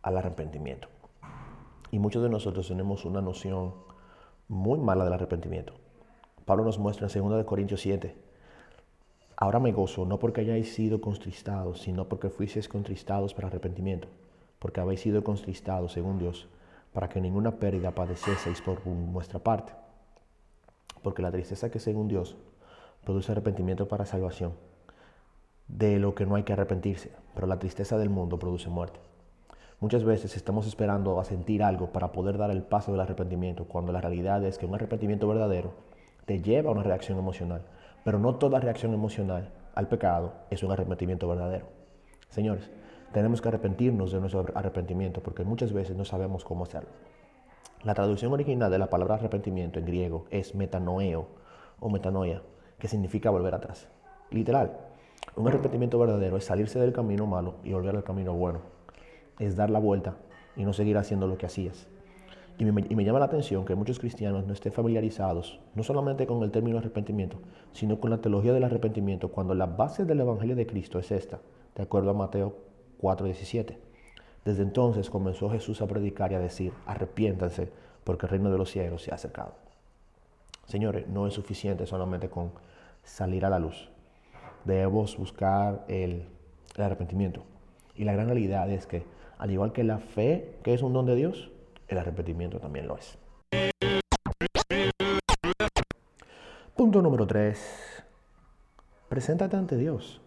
al 0.00 0.16
arrepentimiento. 0.16 0.88
Y 1.90 1.98
muchos 1.98 2.22
de 2.22 2.30
nosotros 2.30 2.68
tenemos 2.68 3.04
una 3.04 3.20
noción 3.20 3.74
muy 4.46 4.78
mala 4.78 5.04
del 5.04 5.14
arrepentimiento. 5.14 5.74
Pablo 6.44 6.64
nos 6.64 6.78
muestra 6.78 7.08
en 7.12 7.28
2 7.28 7.44
Corintios 7.44 7.80
7, 7.80 8.23
ahora 9.36 9.60
me 9.60 9.72
gozo 9.72 10.04
no 10.04 10.18
porque 10.18 10.42
hayáis 10.42 10.74
sido 10.74 11.00
contristados, 11.00 11.80
sino 11.80 12.08
porque 12.08 12.30
fuisteis 12.30 12.68
contristados 12.68 13.34
para 13.34 13.48
arrepentimiento, 13.48 14.08
porque 14.58 14.80
habéis 14.80 15.00
sido 15.00 15.22
contristados 15.24 15.92
según 15.92 16.18
Dios, 16.18 16.48
para 16.92 17.08
que 17.08 17.20
ninguna 17.20 17.52
pérdida 17.52 17.90
padecieseis 17.90 18.60
por 18.60 18.82
vuestra 18.84 19.38
parte 19.38 19.72
porque 21.04 21.22
la 21.22 21.30
tristeza 21.30 21.70
que 21.70 21.78
según 21.78 22.08
Dios 22.08 22.34
produce 23.04 23.30
arrepentimiento 23.30 23.86
para 23.86 24.06
salvación, 24.06 24.54
de 25.68 25.98
lo 25.98 26.14
que 26.14 26.26
no 26.26 26.34
hay 26.34 26.42
que 26.42 26.54
arrepentirse, 26.54 27.12
pero 27.34 27.46
la 27.46 27.58
tristeza 27.58 27.98
del 27.98 28.08
mundo 28.08 28.38
produce 28.38 28.70
muerte. 28.70 28.98
Muchas 29.80 30.02
veces 30.02 30.34
estamos 30.34 30.66
esperando 30.66 31.20
a 31.20 31.24
sentir 31.24 31.62
algo 31.62 31.92
para 31.92 32.10
poder 32.10 32.38
dar 32.38 32.50
el 32.50 32.62
paso 32.62 32.90
del 32.90 33.02
arrepentimiento, 33.02 33.66
cuando 33.66 33.92
la 33.92 34.00
realidad 34.00 34.42
es 34.44 34.56
que 34.56 34.66
un 34.66 34.74
arrepentimiento 34.74 35.28
verdadero 35.28 35.74
te 36.24 36.40
lleva 36.40 36.70
a 36.70 36.72
una 36.72 36.82
reacción 36.82 37.18
emocional, 37.18 37.62
pero 38.04 38.18
no 38.18 38.36
toda 38.36 38.60
reacción 38.60 38.94
emocional 38.94 39.50
al 39.74 39.88
pecado 39.88 40.34
es 40.50 40.62
un 40.62 40.70
arrepentimiento 40.70 41.26
verdadero. 41.26 41.66
Señores, 42.28 42.70
tenemos 43.12 43.40
que 43.40 43.48
arrepentirnos 43.48 44.12
de 44.12 44.20
nuestro 44.20 44.46
arrepentimiento 44.54 45.22
porque 45.22 45.44
muchas 45.44 45.72
veces 45.72 45.96
no 45.96 46.04
sabemos 46.04 46.44
cómo 46.44 46.64
hacerlo. 46.64 46.90
La 47.82 47.94
traducción 47.94 48.32
original 48.32 48.70
de 48.70 48.78
la 48.78 48.88
palabra 48.88 49.16
arrepentimiento 49.16 49.78
en 49.78 49.86
griego 49.86 50.26
es 50.30 50.54
metanoeo 50.54 51.26
o 51.80 51.90
metanoia, 51.90 52.42
que 52.78 52.88
significa 52.88 53.30
volver 53.30 53.54
atrás. 53.54 53.88
Literal, 54.30 54.78
un 55.36 55.48
arrepentimiento 55.48 55.98
verdadero 55.98 56.36
es 56.36 56.44
salirse 56.44 56.78
del 56.78 56.92
camino 56.92 57.26
malo 57.26 57.54
y 57.62 57.72
volver 57.72 57.96
al 57.96 58.04
camino 58.04 58.34
bueno. 58.34 58.60
Es 59.38 59.56
dar 59.56 59.70
la 59.70 59.80
vuelta 59.80 60.16
y 60.56 60.64
no 60.64 60.72
seguir 60.72 60.96
haciendo 60.98 61.26
lo 61.26 61.36
que 61.38 61.46
hacías. 61.46 61.88
Y 62.56 62.64
me, 62.64 63.04
llama 63.04 63.18
la 63.18 63.24
atención 63.24 63.64
que 63.64 63.74
muchos 63.74 63.98
cristianos 63.98 64.46
no 64.46 64.52
estén 64.52 64.72
familiarizados 64.72 65.60
no 65.74 65.82
solamente 65.82 66.24
con 66.26 66.42
el 66.44 66.52
término 66.52 66.78
arrepentimiento, 66.78 67.38
sino 67.72 67.98
con 67.98 68.10
la 68.10 68.18
teología 68.18 68.52
del 68.52 68.62
arrepentimiento, 68.62 69.32
cuando 69.32 69.54
la 69.54 69.66
base 69.66 70.04
del 70.04 70.20
Evangelio 70.20 70.54
de 70.54 70.66
Cristo 70.66 71.00
es 71.00 71.10
esta, 71.10 71.40
de 71.74 71.82
acuerdo 71.82 72.10
a 72.10 72.14
Mateo 72.14 72.54
4:17. 73.00 73.76
Desde 74.44 74.62
entonces 74.62 75.10
comenzó 75.10 75.50
Jesús 75.50 75.82
a 75.82 75.88
predicar 75.88 76.30
y 76.30 76.36
a 76.36 76.38
decir, 76.38 76.72
arrepiéntanse 76.86 77.72
porque 78.04 78.26
el 78.26 78.30
reino 78.30 78.50
de 78.52 78.58
los 78.58 78.70
cielos 78.70 79.02
se 79.02 79.10
ha 79.10 79.14
acercado. 79.14 79.54
Señores, 80.66 81.08
no 81.08 81.26
es 81.26 81.34
suficiente 81.34 81.86
solamente 81.86 82.28
con 82.28 82.52
salir 83.02 83.44
a 83.44 83.50
la 83.50 83.58
luz. 83.58 83.90
Debemos 84.64 85.16
buscar 85.16 85.84
el 85.88 86.26
arrepentimiento. 86.78 87.42
Y 87.96 88.04
la 88.04 88.12
gran 88.12 88.26
realidad 88.26 88.70
es 88.70 88.86
que, 88.86 89.04
al 89.38 89.50
igual 89.50 89.72
que 89.72 89.84
la 89.84 89.98
fe, 89.98 90.56
que 90.62 90.74
es 90.74 90.82
un 90.82 90.92
don 90.92 91.06
de 91.06 91.16
Dios, 91.16 91.50
el 91.94 92.00
arrepentimiento 92.00 92.58
también 92.58 92.86
lo 92.86 92.98
es. 92.98 93.18
Punto 96.76 97.00
número 97.00 97.26
3. 97.26 98.04
Preséntate 99.08 99.56
ante 99.56 99.76
Dios. 99.76 100.20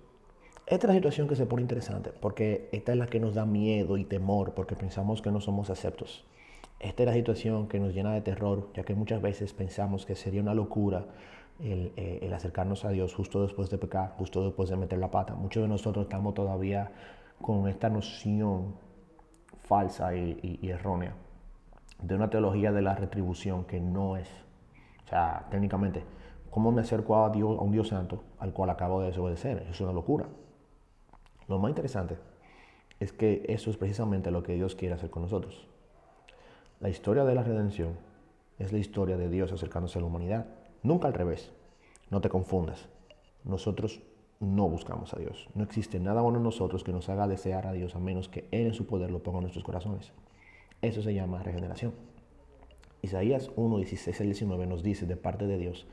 Esta 0.65 0.87
es 0.87 0.89
la 0.89 0.95
situación 0.95 1.27
que 1.27 1.35
se 1.35 1.45
pone 1.45 1.61
interesante, 1.61 2.11
porque 2.21 2.69
esta 2.71 2.93
es 2.93 2.97
la 2.97 3.07
que 3.07 3.19
nos 3.19 3.35
da 3.35 3.45
miedo 3.45 3.97
y 3.97 4.05
temor, 4.05 4.53
porque 4.53 4.75
pensamos 4.75 5.21
que 5.21 5.31
no 5.31 5.39
somos 5.39 5.69
aceptos. 5.69 6.25
Esta 6.79 7.03
es 7.03 7.07
la 7.07 7.13
situación 7.13 7.67
que 7.67 7.79
nos 7.79 7.93
llena 7.93 8.13
de 8.13 8.21
terror, 8.21 8.69
ya 8.73 8.83
que 8.83 8.95
muchas 8.95 9.21
veces 9.21 9.53
pensamos 9.53 10.05
que 10.05 10.15
sería 10.15 10.41
una 10.41 10.53
locura 10.53 11.05
el, 11.59 11.91
eh, 11.95 12.29
acercarnos 12.33 12.85
a 12.85 12.89
Dios 12.89 13.13
justo 13.13 13.41
después 13.41 13.69
de 13.69 13.77
pecar, 13.77 14.11
justo 14.17 14.43
después 14.45 14.69
de 14.69 14.77
meter 14.77 14.99
la 14.99 15.09
pata. 15.09 15.35
Muchos 15.35 15.63
de 15.63 15.69
nosotros 15.69 16.05
estamos 16.05 16.33
todavía 16.33 16.91
con 17.41 17.67
esta 17.67 17.89
noción 17.89 18.75
falsa 19.63 20.15
y 20.15 20.59
errónea 20.69 21.15
de 22.01 22.15
una 22.15 22.29
teología 22.29 22.71
de 22.71 22.81
la 22.81 22.95
retribución 22.95 23.65
que 23.65 23.79
no 23.79 24.17
es. 24.17 24.29
O 25.05 25.09
sea, 25.09 25.47
técnicamente, 25.49 26.03
¿cómo 26.49 26.71
me 26.71 26.81
acerco 26.81 27.23
a, 27.23 27.29
Dios, 27.29 27.57
a 27.57 27.61
un 27.61 27.71
Dios 27.71 27.89
santo 27.89 28.23
al 28.39 28.53
cual 28.53 28.69
acabo 28.69 29.01
de 29.01 29.07
desobedecer? 29.07 29.65
Es 29.69 29.81
una 29.81 29.93
locura. 29.93 30.25
Lo 31.47 31.59
más 31.59 31.69
interesante 31.69 32.17
es 32.99 33.13
que 33.13 33.45
eso 33.47 33.69
es 33.69 33.77
precisamente 33.77 34.31
lo 34.31 34.43
que 34.43 34.53
Dios 34.53 34.75
quiere 34.75 34.95
hacer 34.95 35.09
con 35.09 35.23
nosotros. 35.23 35.67
La 36.79 36.89
historia 36.89 37.23
de 37.23 37.35
la 37.35 37.43
redención 37.43 37.97
es 38.59 38.71
la 38.71 38.79
historia 38.79 39.17
de 39.17 39.29
Dios 39.29 39.51
acercándose 39.51 39.97
a 39.97 40.01
la 40.01 40.07
humanidad, 40.07 40.45
nunca 40.83 41.07
al 41.07 41.13
revés. 41.13 41.51
No 42.09 42.21
te 42.21 42.29
confundas. 42.29 42.87
Nosotros 43.43 44.01
no 44.39 44.69
buscamos 44.69 45.13
a 45.13 45.19
Dios. 45.19 45.47
No 45.55 45.63
existe 45.63 45.99
nada 45.99 46.21
bueno 46.21 46.37
en 46.37 46.43
nosotros 46.43 46.83
que 46.83 46.91
nos 46.91 47.09
haga 47.09 47.27
desear 47.27 47.67
a 47.67 47.73
Dios 47.73 47.95
a 47.95 47.99
menos 47.99 48.29
que 48.29 48.47
Él 48.51 48.67
en 48.67 48.73
su 48.73 48.85
poder 48.85 49.11
lo 49.11 49.23
ponga 49.23 49.39
en 49.39 49.43
nuestros 49.43 49.63
corazones. 49.63 50.11
Eso 50.83 51.01
se 51.01 51.15
llama 51.15 51.41
regeneración. 51.41 51.93
Isaías 53.01 53.49
1, 53.55 53.77
16 53.77 54.21
al 54.21 54.27
19 54.27 54.67
nos 54.67 54.83
dice 54.83 55.07
de 55.07 55.17
parte 55.17 55.47
de 55.47 55.57
Dios, 55.57 55.87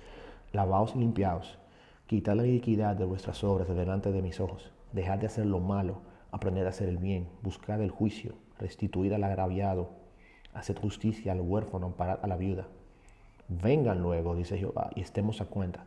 lavaos 0.52 0.94
y 0.94 0.98
limpiaos, 0.98 1.58
quitad 2.06 2.36
la 2.36 2.46
iniquidad 2.46 2.94
de 2.94 3.06
vuestras 3.06 3.42
obras 3.44 3.66
de 3.66 3.74
delante 3.74 4.12
de 4.12 4.20
mis 4.20 4.40
ojos, 4.40 4.72
dejad 4.92 5.18
de 5.18 5.26
hacer 5.26 5.46
lo 5.46 5.58
malo, 5.58 6.02
aprended 6.32 6.66
a 6.66 6.68
hacer 6.68 6.90
el 6.90 6.98
bien, 6.98 7.28
buscad 7.40 7.80
el 7.80 7.90
juicio, 7.90 8.34
restituid 8.58 9.12
al 9.14 9.24
agraviado, 9.24 9.88
haced 10.52 10.78
justicia 10.78 11.32
al 11.32 11.40
huérfano, 11.40 11.86
amparad 11.86 12.18
a 12.22 12.26
la 12.26 12.36
viuda. 12.36 12.68
Vengan 13.48 14.02
luego, 14.02 14.36
dice 14.36 14.58
Jehová, 14.58 14.90
y 14.94 15.00
estemos 15.00 15.40
a 15.40 15.46
cuenta. 15.46 15.86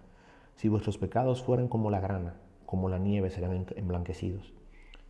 Si 0.55 0.69
vuestros 0.69 0.97
pecados 0.97 1.43
fueren 1.43 1.67
como 1.67 1.91
la 1.91 1.99
grana, 1.99 2.37
como 2.65 2.89
la 2.89 2.97
nieve 2.97 3.29
serán 3.29 3.67
emblanquecidos. 3.75 4.53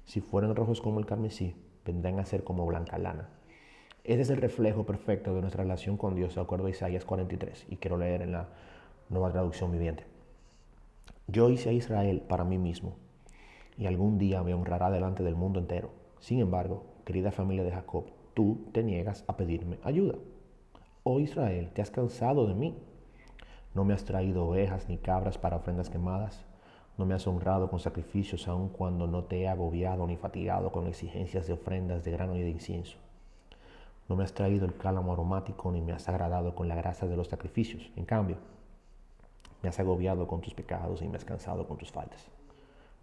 Si 0.03 0.20
fueren 0.20 0.56
rojos 0.58 0.82
como 0.82 1.00
el 1.00 1.06
carmesí, 1.06 1.56
vendrán 1.86 2.20
a 2.20 2.25
ser 2.25 2.44
como 2.44 2.65
blanca 2.65 2.98
lana. 2.98 3.29
Ese 4.08 4.22
es 4.22 4.30
el 4.30 4.38
reflejo 4.38 4.86
perfecto 4.86 5.36
de 5.36 5.42
nuestra 5.42 5.64
relación 5.64 5.98
con 5.98 6.16
Dios, 6.16 6.34
de 6.34 6.40
acuerdo 6.40 6.68
a 6.68 6.70
Isaías 6.70 7.04
43, 7.04 7.66
y 7.68 7.76
quiero 7.76 7.98
leer 7.98 8.22
en 8.22 8.32
la 8.32 8.48
nueva 9.10 9.34
traducción 9.34 9.70
viviente. 9.70 10.06
Yo 11.28 11.50
hice 11.50 11.72
a 11.72 11.74
Israel 11.74 12.22
para 12.26 12.46
mí 12.46 12.58
mismo, 12.58 12.96
y 13.78 13.86
algún 13.86 14.18
día 14.18 14.42
me 14.44 14.54
honrará 14.54 14.90
delante 14.92 15.24
del 15.24 15.36
mundo 15.36 15.60
entero. 15.60 15.92
Sin 16.22 16.40
embargo, 16.40 16.86
querida 17.04 17.34
familia 17.34 17.66
de 17.66 17.72
Jacob, 17.72 18.06
tú 18.34 18.70
te 18.72 18.82
niegas 18.82 19.26
a 19.28 19.36
pedirme 19.36 19.78
ayuda. 19.84 20.16
Oh 21.04 21.20
Israel, 21.20 21.72
te 21.74 21.82
has 21.82 21.92
cansado 21.92 22.48
de 22.48 22.54
mí. 22.54 22.78
No 23.74 23.84
me 23.84 23.94
has 23.94 24.06
traído 24.06 24.46
ovejas 24.46 24.88
ni 24.88 24.98
cabras 25.00 25.38
para 25.38 25.58
ofrendas 25.58 25.90
quemadas. 25.90 26.46
No 26.98 27.06
me 27.06 27.14
has 27.14 27.28
honrado 27.28 27.70
con 27.70 27.80
sacrificios 27.80 28.48
aun 28.48 28.70
cuando 28.70 29.06
no 29.06 29.26
te 29.26 29.42
he 29.42 29.50
agobiado 29.50 30.08
ni 30.08 30.16
fatigado 30.16 30.72
con 30.72 30.88
exigencias 30.88 31.46
de 31.46 31.52
ofrendas 31.52 32.06
de 32.06 32.12
grano 32.12 32.38
y 32.38 32.42
de 32.42 32.52
incienso. 32.52 32.98
No 34.10 34.16
me 34.16 34.24
has 34.24 34.34
traído 34.34 34.66
el 34.66 34.78
cálamo 34.78 35.14
aromático 35.14 35.72
ni 35.72 35.82
me 35.82 35.94
has 35.94 36.08
agradado 36.08 36.56
con 36.56 36.68
la 36.68 36.76
grasa 36.76 37.08
de 37.08 37.18
los 37.18 37.28
sacrificios. 37.28 37.92
En 37.96 38.06
cambio, 38.06 38.38
me 39.62 39.70
has 39.70 39.80
agobiado 39.80 40.28
con 40.28 40.42
tus 40.42 40.54
pecados 40.54 41.02
y 41.02 41.08
me 41.08 41.18
has 41.18 41.26
cansado 41.26 41.68
con 41.68 41.78
tus 41.78 41.92
faltas. 41.92 42.30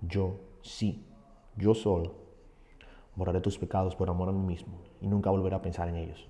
Yo, 0.01 0.41
sí, 0.63 1.05
yo 1.57 1.75
solo, 1.75 2.15
borraré 3.17 3.41
tus 3.41 3.59
pecados 3.59 3.97
por 3.97 4.09
amor 4.09 4.29
a 4.29 4.33
mí 4.33 4.45
mismo 4.47 4.79
y 5.01 5.07
nunca 5.07 5.31
volveré 5.31 5.57
a 5.57 5.63
pensar 5.63 5.89
en 5.89 5.97
ellos. 5.97 6.29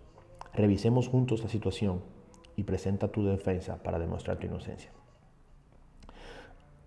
Revisemos 0.52 1.08
juntos 1.08 1.42
la 1.42 1.48
situación 1.48 2.02
y 2.56 2.64
presenta 2.64 3.08
tu 3.08 3.24
defensa 3.24 3.82
para 3.82 3.98
demostrar 3.98 4.38
tu 4.38 4.46
inocencia. 4.46 4.90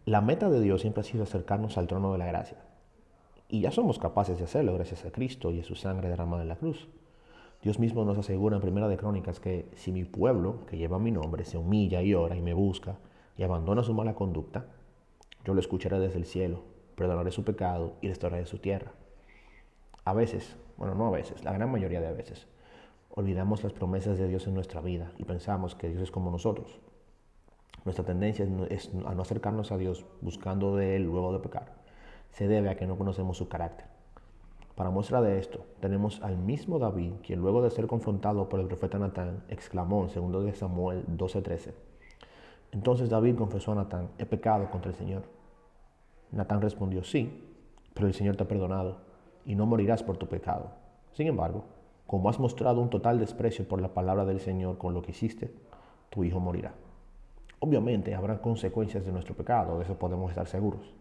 La 0.05 0.21
meta 0.21 0.49
de 0.49 0.61
Dios 0.61 0.81
siempre 0.81 1.01
ha 1.01 1.03
sido 1.03 1.23
acercarnos 1.23 1.77
al 1.77 1.87
trono 1.87 2.13
de 2.13 2.17
la 2.17 2.27
gracia. 2.27 2.57
Y 3.49 3.61
ya 3.61 3.71
somos 3.71 3.99
capaces 3.99 4.37
de 4.37 4.45
hacerlo 4.45 4.73
gracias 4.73 5.05
a 5.05 5.11
Cristo 5.11 5.51
y 5.51 5.59
a 5.59 5.63
su 5.63 5.75
sangre 5.75 6.09
derramada 6.09 6.43
en 6.43 6.49
la 6.49 6.55
cruz. 6.55 6.87
Dios 7.61 7.79
mismo 7.79 8.05
nos 8.05 8.17
asegura 8.17 8.55
en 8.55 8.61
Primera 8.61 8.87
de 8.87 8.97
Crónicas 8.97 9.39
que 9.39 9.67
si 9.75 9.91
mi 9.91 10.03
pueblo, 10.03 10.65
que 10.67 10.77
lleva 10.77 10.99
mi 10.99 11.11
nombre, 11.11 11.43
se 11.43 11.57
humilla 11.57 12.01
y 12.03 12.13
ora 12.13 12.35
y 12.35 12.41
me 12.41 12.53
busca 12.53 12.97
y 13.35 13.43
abandona 13.43 13.83
su 13.83 13.93
mala 13.93 14.13
conducta, 14.13 14.67
yo 15.43 15.53
lo 15.53 15.59
escucharé 15.59 15.99
desde 15.99 16.17
el 16.17 16.25
cielo, 16.25 16.63
perdonaré 16.95 17.31
su 17.31 17.43
pecado 17.43 17.93
y 18.01 18.09
restauraré 18.09 18.45
su 18.45 18.59
tierra. 18.59 18.91
A 20.05 20.13
veces, 20.13 20.55
bueno, 20.77 20.93
no 20.93 21.07
a 21.07 21.11
veces, 21.11 21.43
la 21.43 21.51
gran 21.51 21.71
mayoría 21.71 21.99
de 21.99 22.13
veces, 22.13 22.47
olvidamos 23.09 23.63
las 23.63 23.73
promesas 23.73 24.17
de 24.19 24.27
Dios 24.27 24.45
en 24.45 24.53
nuestra 24.53 24.79
vida 24.81 25.11
y 25.17 25.23
pensamos 25.23 25.73
que 25.73 25.89
Dios 25.89 26.03
es 26.03 26.11
como 26.11 26.29
nosotros. 26.29 26.79
Nuestra 27.85 28.05
tendencia 28.05 28.47
es 28.69 28.91
a 29.05 29.15
no 29.15 29.21
acercarnos 29.21 29.71
a 29.71 29.77
Dios 29.77 30.05
buscando 30.21 30.75
de 30.75 30.95
Él 30.95 31.03
luego 31.03 31.33
de 31.33 31.39
pecar. 31.39 31.73
Se 32.29 32.47
debe 32.47 32.69
a 32.69 32.75
que 32.75 32.85
no 32.85 32.97
conocemos 32.97 33.37
su 33.37 33.47
carácter. 33.47 33.96
Para 34.77 34.91
muestra 34.91 35.23
de 35.23 35.39
esto, 35.39 35.65
tenemos 35.79 36.21
al 36.21 36.37
mismo 36.37 36.77
David, 36.77 37.13
quien 37.25 37.39
luego 37.39 37.63
de 37.63 37.71
ser 37.71 37.87
confrontado 37.87 38.47
por 38.47 38.59
el 38.59 38.67
profeta 38.67 38.99
Natán, 38.99 39.43
exclamó 39.49 40.07
en 40.07 40.31
2 40.31 40.55
Samuel 40.55 41.03
12:13. 41.07 41.73
Entonces 42.71 43.09
David 43.09 43.37
confesó 43.37 43.71
a 43.71 43.75
Natán, 43.75 44.09
he 44.19 44.27
pecado 44.27 44.69
contra 44.69 44.91
el 44.91 44.95
Señor. 44.95 45.23
Natán 46.31 46.61
respondió, 46.61 47.03
sí, 47.03 47.43
pero 47.95 48.05
el 48.05 48.13
Señor 48.13 48.35
te 48.35 48.43
ha 48.43 48.47
perdonado 48.47 48.97
y 49.47 49.55
no 49.55 49.65
morirás 49.65 50.03
por 50.03 50.17
tu 50.17 50.27
pecado. 50.27 50.69
Sin 51.11 51.25
embargo, 51.25 51.63
como 52.05 52.29
has 52.29 52.37
mostrado 52.37 52.79
un 52.79 52.91
total 52.91 53.17
desprecio 53.17 53.67
por 53.67 53.81
la 53.81 53.95
palabra 53.95 54.25
del 54.25 54.39
Señor 54.39 54.77
con 54.77 54.93
lo 54.93 55.01
que 55.01 55.09
hiciste, 55.09 55.51
tu 56.11 56.23
hijo 56.23 56.39
morirá. 56.39 56.75
Obviamente 57.61 58.13
habrá 58.13 58.43
consecuencias 58.43 59.07
de 59.07 59.11
nuestro 59.11 59.33
pecado, 59.33 59.79
de 59.79 59.85
eso 59.85 59.97
podemos 59.97 60.29
estar 60.29 60.45
seguros. 60.45 60.93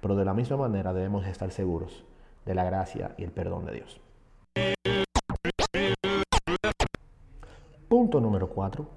Pero 0.00 0.14
de 0.14 0.24
la 0.24 0.32
misma 0.32 0.58
manera 0.58 0.92
debemos 0.92 1.26
estar 1.26 1.50
seguros 1.50 2.04
de 2.50 2.56
la 2.56 2.64
gracia 2.64 3.14
y 3.16 3.22
el 3.22 3.30
perdón 3.30 3.64
de 3.64 3.74
Dios. 3.74 4.00
Punto 7.88 8.20
número 8.20 8.48
4. 8.48 8.88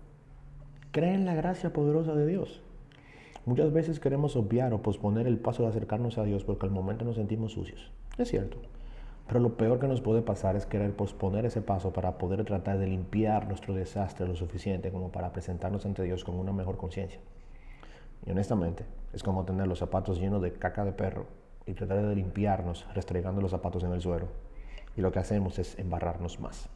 Cree 0.91 1.13
en 1.13 1.25
la 1.25 1.36
gracia 1.36 1.72
poderosa 1.72 2.15
de 2.15 2.25
Dios. 2.25 2.63
Muchas 3.45 3.72
veces 3.72 4.00
queremos 4.00 4.36
obviar 4.36 4.74
o 4.74 4.81
posponer 4.81 5.27
el 5.27 5.38
paso 5.38 5.62
de 5.62 5.69
acercarnos 5.69 6.17
a 6.17 6.24
Dios 6.24 6.43
porque 6.43 6.65
al 6.65 6.72
momento 6.72 7.05
nos 7.05 7.17
sentimos 7.17 7.51
sucios. 7.51 7.91
Es 8.17 8.29
cierto. 8.29 8.57
Pero 9.27 9.39
lo 9.39 9.55
peor 9.55 9.79
que 9.79 9.88
nos 9.88 10.01
puede 10.01 10.24
pasar 10.24 10.55
es 10.55 10.65
querer 10.65 10.95
posponer 10.95 11.45
ese 11.45 11.62
paso 11.62 11.93
para 11.93 12.17
poder 12.17 12.43
tratar 12.45 12.79
de 12.79 12.88
limpiar 12.88 13.48
nuestro 13.48 13.75
desastre 13.75 14.27
lo 14.27 14.36
suficiente 14.36 14.91
como 14.91 15.12
para 15.12 15.31
presentarnos 15.31 15.86
ante 15.86 16.01
Dios 16.01 16.24
con 16.24 16.39
una 16.39 16.53
mejor 16.53 16.77
conciencia. 16.77 17.19
Y 18.25 18.31
honestamente, 18.31 18.83
es 19.13 19.22
como 19.22 19.45
tener 19.45 19.67
los 19.67 19.77
zapatos 19.77 20.19
llenos 20.19 20.41
de 20.41 20.53
caca 20.53 20.86
de 20.86 20.93
perro 20.93 21.43
y 21.65 21.74
tratar 21.74 22.05
de 22.05 22.15
limpiarnos 22.15 22.86
restregando 22.93 23.41
los 23.41 23.51
zapatos 23.51 23.84
en 23.84 23.91
el 23.91 24.01
suelo. 24.01 24.27
Y 24.96 25.01
lo 25.01 25.12
que 25.12 25.20
hacemos 25.20 25.60
es 25.60 25.77
embarrarnos 25.79 26.39
más. 26.39 26.70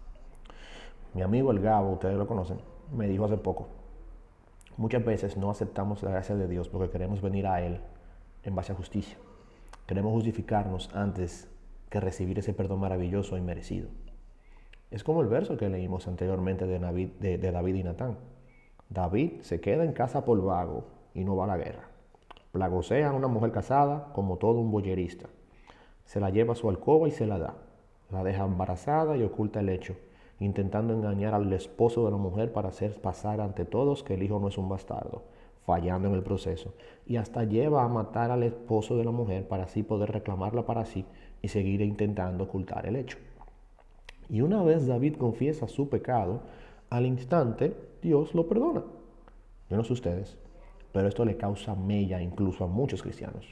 Mi 1.13 1.21
amigo 1.21 1.51
el 1.51 1.59
Gabo, 1.59 1.91
ustedes 1.91 2.17
lo 2.17 2.27
conocen, 2.27 2.59
me 2.95 3.07
dijo 3.07 3.25
hace 3.25 3.37
poco, 3.37 3.67
muchas 4.77 5.03
veces 5.03 5.37
no 5.37 5.49
aceptamos 5.49 6.03
la 6.03 6.11
gracia 6.11 6.35
de 6.35 6.47
Dios 6.47 6.69
porque 6.69 6.89
queremos 6.89 7.21
venir 7.21 7.47
a 7.47 7.61
Él 7.61 7.79
en 8.43 8.55
base 8.55 8.71
a 8.71 8.75
justicia. 8.75 9.17
Queremos 9.85 10.11
justificarnos 10.13 10.93
antes 10.93 11.49
que 11.89 11.99
recibir 11.99 12.39
ese 12.39 12.53
perdón 12.53 12.79
maravilloso 12.79 13.37
y 13.37 13.41
merecido. 13.41 13.87
Es 14.91 15.03
como 15.03 15.21
el 15.21 15.27
verso 15.27 15.57
que 15.57 15.69
leímos 15.69 16.07
anteriormente 16.07 16.65
de 16.65 16.77
de 17.19 17.51
David 17.51 17.75
y 17.75 17.83
Natán. 17.83 18.17
David 18.89 19.41
se 19.41 19.59
queda 19.59 19.83
en 19.83 19.91
casa 19.91 20.23
por 20.23 20.41
vago 20.41 20.85
y 21.13 21.23
no 21.23 21.35
va 21.35 21.45
a 21.45 21.47
la 21.47 21.57
guerra. 21.57 21.89
Plagosea 22.57 23.09
a 23.09 23.13
una 23.13 23.27
mujer 23.27 23.51
casada 23.51 24.11
como 24.13 24.37
todo 24.37 24.59
un 24.59 24.71
boyerista. 24.71 25.29
Se 26.05 26.19
la 26.19 26.31
lleva 26.31 26.53
a 26.53 26.55
su 26.55 26.67
alcoba 26.67 27.07
y 27.07 27.11
se 27.11 27.27
la 27.27 27.37
da. 27.37 27.53
La 28.09 28.23
deja 28.23 28.45
embarazada 28.45 29.15
y 29.15 29.21
oculta 29.21 29.59
el 29.59 29.69
hecho, 29.69 29.95
intentando 30.39 30.91
engañar 30.91 31.35
al 31.35 31.53
esposo 31.53 32.03
de 32.05 32.09
la 32.09 32.17
mujer 32.17 32.51
para 32.51 32.69
hacer 32.69 32.99
pasar 32.99 33.41
ante 33.41 33.63
todos 33.63 34.01
que 34.01 34.15
el 34.15 34.23
hijo 34.23 34.39
no 34.39 34.47
es 34.47 34.57
un 34.57 34.69
bastardo, 34.69 35.21
fallando 35.67 36.07
en 36.07 36.15
el 36.15 36.23
proceso. 36.23 36.73
Y 37.05 37.17
hasta 37.17 37.43
lleva 37.43 37.83
a 37.83 37.87
matar 37.87 38.31
al 38.31 38.41
esposo 38.41 38.97
de 38.97 39.05
la 39.05 39.11
mujer 39.11 39.47
para 39.47 39.65
así 39.65 39.83
poder 39.83 40.11
reclamarla 40.11 40.65
para 40.65 40.85
sí 40.85 41.05
y 41.43 41.49
seguir 41.49 41.81
intentando 41.81 42.45
ocultar 42.45 42.87
el 42.87 42.95
hecho. 42.95 43.19
Y 44.29 44.41
una 44.41 44.63
vez 44.63 44.87
David 44.87 45.17
confiesa 45.17 45.67
su 45.67 45.89
pecado, 45.89 46.41
al 46.89 47.05
instante 47.05 47.77
Dios 48.01 48.33
lo 48.33 48.47
perdona. 48.47 48.83
Yo 49.69 49.77
no 49.77 49.83
sé 49.83 49.93
ustedes, 49.93 50.39
pero 50.91 51.07
esto 51.07 51.25
le 51.25 51.37
causa 51.37 51.75
mella 51.75 52.21
incluso 52.21 52.63
a 52.63 52.67
muchos 52.67 53.01
cristianos. 53.01 53.45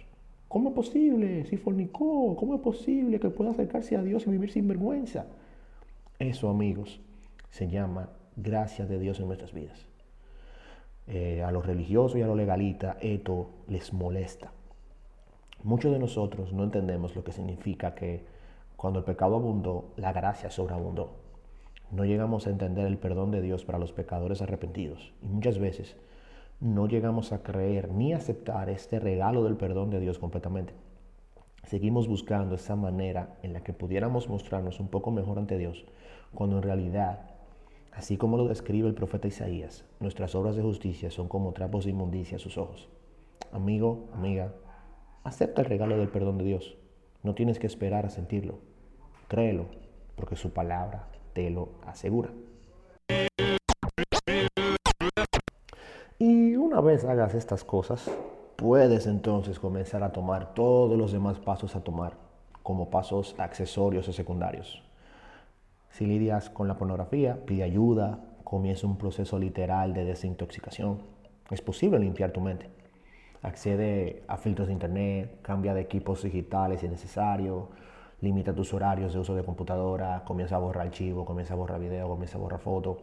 ¿Cómo 0.47 0.69
es 0.69 0.75
posible? 0.75 1.45
Si 1.45 1.57
fornicó, 1.57 2.35
¿cómo 2.35 2.55
es 2.55 2.61
posible 2.61 3.19
que 3.19 3.29
pueda 3.29 3.51
acercarse 3.51 3.97
a 3.97 4.03
Dios 4.03 4.25
y 4.25 4.31
vivir 4.31 4.51
sin 4.51 4.67
vergüenza? 4.67 5.25
Eso, 6.17 6.49
amigos, 6.49 7.01
se 7.49 7.67
llama 7.67 8.09
gracia 8.35 8.85
de 8.85 8.99
Dios 8.99 9.19
en 9.19 9.27
nuestras 9.27 9.53
vidas. 9.53 9.85
Eh, 11.07 11.43
a 11.43 11.51
los 11.51 11.65
religiosos 11.65 12.17
y 12.17 12.21
a 12.21 12.27
los 12.27 12.37
legalistas 12.37 12.97
esto 13.01 13.49
les 13.67 13.93
molesta. 13.93 14.51
Muchos 15.63 15.91
de 15.91 15.99
nosotros 15.99 16.53
no 16.53 16.63
entendemos 16.63 17.15
lo 17.15 17.23
que 17.23 17.31
significa 17.31 17.95
que 17.95 18.25
cuando 18.75 18.99
el 18.99 19.05
pecado 19.05 19.35
abundó, 19.35 19.93
la 19.97 20.13
gracia 20.13 20.49
sobreabundó. 20.49 21.15
No 21.91 22.05
llegamos 22.05 22.47
a 22.47 22.49
entender 22.49 22.85
el 22.85 22.97
perdón 22.97 23.31
de 23.31 23.41
Dios 23.41 23.65
para 23.65 23.79
los 23.79 23.91
pecadores 23.91 24.41
arrepentidos. 24.41 25.13
Y 25.21 25.27
muchas 25.27 25.59
veces 25.59 25.95
no 26.59 26.87
llegamos 26.87 27.31
a 27.31 27.43
creer 27.43 27.91
ni 27.91 28.13
aceptar 28.13 28.69
este 28.69 28.99
regalo 28.99 29.43
del 29.43 29.57
perdón 29.57 29.89
de 29.89 29.99
Dios 29.99 30.19
completamente. 30.19 30.73
Seguimos 31.63 32.07
buscando 32.07 32.55
esa 32.55 32.75
manera 32.75 33.37
en 33.43 33.53
la 33.53 33.63
que 33.63 33.73
pudiéramos 33.73 34.29
mostrarnos 34.29 34.79
un 34.79 34.87
poco 34.87 35.11
mejor 35.11 35.39
ante 35.39 35.57
Dios, 35.57 35.85
cuando 36.33 36.57
en 36.57 36.63
realidad 36.63 37.35
Así 37.95 38.17
como 38.17 38.35
lo 38.35 38.49
describe 38.49 38.89
el 38.89 38.93
profeta 38.93 39.29
Isaías, 39.29 39.85
nuestras 40.01 40.35
obras 40.35 40.57
de 40.57 40.61
justicia 40.61 41.09
son 41.09 41.29
como 41.29 41.53
trapos 41.53 41.85
de 41.85 41.91
inmundicia 41.91 42.35
a 42.35 42.39
sus 42.39 42.57
ojos. 42.57 42.89
Amigo, 43.53 44.09
amiga, 44.13 44.53
acepta 45.23 45.61
el 45.61 45.67
regalo 45.69 45.97
del 45.97 46.09
perdón 46.09 46.37
de 46.37 46.43
Dios. 46.43 46.75
No 47.23 47.35
tienes 47.35 47.57
que 47.57 47.67
esperar 47.67 48.05
a 48.05 48.09
sentirlo. 48.09 48.59
Créelo, 49.29 49.67
porque 50.17 50.35
su 50.35 50.51
palabra 50.51 51.07
te 51.31 51.49
lo 51.49 51.69
asegura. 51.85 52.31
Una 56.75 56.81
vez 56.81 57.05
hagas 57.05 57.33
estas 57.35 57.63
cosas, 57.63 58.11
puedes 58.57 59.07
entonces 59.07 59.59
comenzar 59.59 60.03
a 60.03 60.11
tomar 60.11 60.53
todos 60.53 60.97
los 60.97 61.13
demás 61.13 61.39
pasos 61.39 61.73
a 61.77 61.79
tomar, 61.85 62.17
como 62.63 62.89
pasos 62.89 63.33
accesorios 63.37 64.09
o 64.09 64.11
secundarios. 64.11 64.83
Si 65.91 66.05
lidias 66.05 66.49
con 66.49 66.67
la 66.67 66.77
pornografía, 66.77 67.39
pide 67.45 67.63
ayuda, 67.63 68.19
comienza 68.43 68.87
un 68.87 68.97
proceso 68.97 69.39
literal 69.39 69.93
de 69.93 70.03
desintoxicación. 70.03 70.97
Es 71.49 71.61
posible 71.61 71.97
limpiar 71.97 72.31
tu 72.31 72.41
mente. 72.41 72.69
Accede 73.41 74.23
a 74.27 74.35
filtros 74.35 74.67
de 74.67 74.73
internet, 74.73 75.39
cambia 75.43 75.73
de 75.73 75.79
equipos 75.79 76.23
digitales 76.23 76.81
si 76.81 76.87
es 76.87 76.91
necesario, 76.91 77.69
limita 78.19 78.53
tus 78.53 78.73
horarios 78.73 79.13
de 79.13 79.19
uso 79.19 79.33
de 79.33 79.45
computadora, 79.45 80.25
comienza 80.25 80.57
a 80.57 80.59
borrar 80.59 80.87
archivo, 80.87 81.23
comienza 81.23 81.53
a 81.53 81.57
borrar 81.57 81.79
video, 81.79 82.09
comienza 82.09 82.37
a 82.37 82.41
borrar 82.41 82.59
foto. 82.59 82.97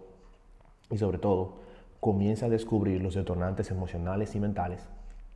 Y 0.90 0.98
sobre 0.98 1.16
todo, 1.16 1.71
comienza 2.02 2.46
a 2.46 2.48
descubrir 2.48 3.00
los 3.00 3.14
detonantes 3.14 3.70
emocionales 3.70 4.34
y 4.34 4.40
mentales 4.40 4.88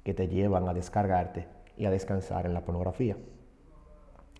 que 0.02 0.14
te 0.14 0.26
llevan 0.26 0.68
a 0.68 0.74
descargarte 0.74 1.46
y 1.78 1.84
a 1.84 1.92
descansar 1.92 2.44
en 2.44 2.54
la 2.54 2.62
pornografía. 2.62 3.16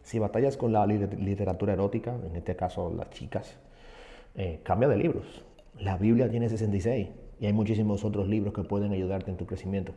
Si 0.02 0.18
batallas 0.18 0.56
con 0.56 0.73
la 0.73 0.85
literatura 0.87 1.75
erótica, 1.75 2.16
en 2.28 2.35
este 2.35 2.56
caso 2.56 2.92
las 2.92 3.11
chicas, 3.11 3.56
eh, 4.35 4.59
cambia 4.64 4.88
de 4.88 4.97
libros. 4.97 5.45
La 5.78 5.99
Biblia 5.99 6.28
tiene 6.28 6.49
66 6.49 7.11
y 7.38 7.47
hay 7.47 7.52
muchísimos 7.52 8.04
otros 8.04 8.26
libros 8.26 8.52
que 8.52 8.64
pueden 8.64 8.90
ayudarte 8.90 9.30
en 9.30 9.37
tu 9.37 9.47
crecimiento. 9.47 9.95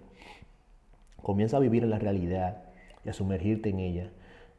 Comienza 1.24 1.57
a 1.57 1.62
vivir 1.62 1.83
en 1.83 1.89
la 1.89 1.98
realidad 1.98 2.62
y 3.03 3.09
a 3.09 3.13
sumergirte 3.13 3.69
en 3.69 3.79
ella 3.79 4.12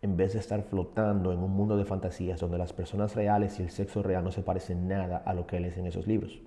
en 0.03 0.17
vez 0.17 0.33
de 0.33 0.41
estar 0.41 0.65
flotando 0.65 1.33
en 1.33 1.39
un 1.39 1.53
mundo 1.53 1.77
de 1.77 1.85
fantasías 1.85 2.41
donde 2.41 2.59
las 2.59 2.73
personas 2.73 3.15
reales 3.15 3.61
y 3.61 3.63
el 3.63 3.71
sexo 3.71 4.03
real 4.03 4.25
no 4.25 4.33
se 4.33 4.43
parecen 4.43 4.89
nada 4.89 5.19
a 5.19 5.35
lo 5.35 5.47
que 5.47 5.61
lees 5.61 5.79
en 5.79 5.87
esos 5.87 6.09
libros. 6.09 6.41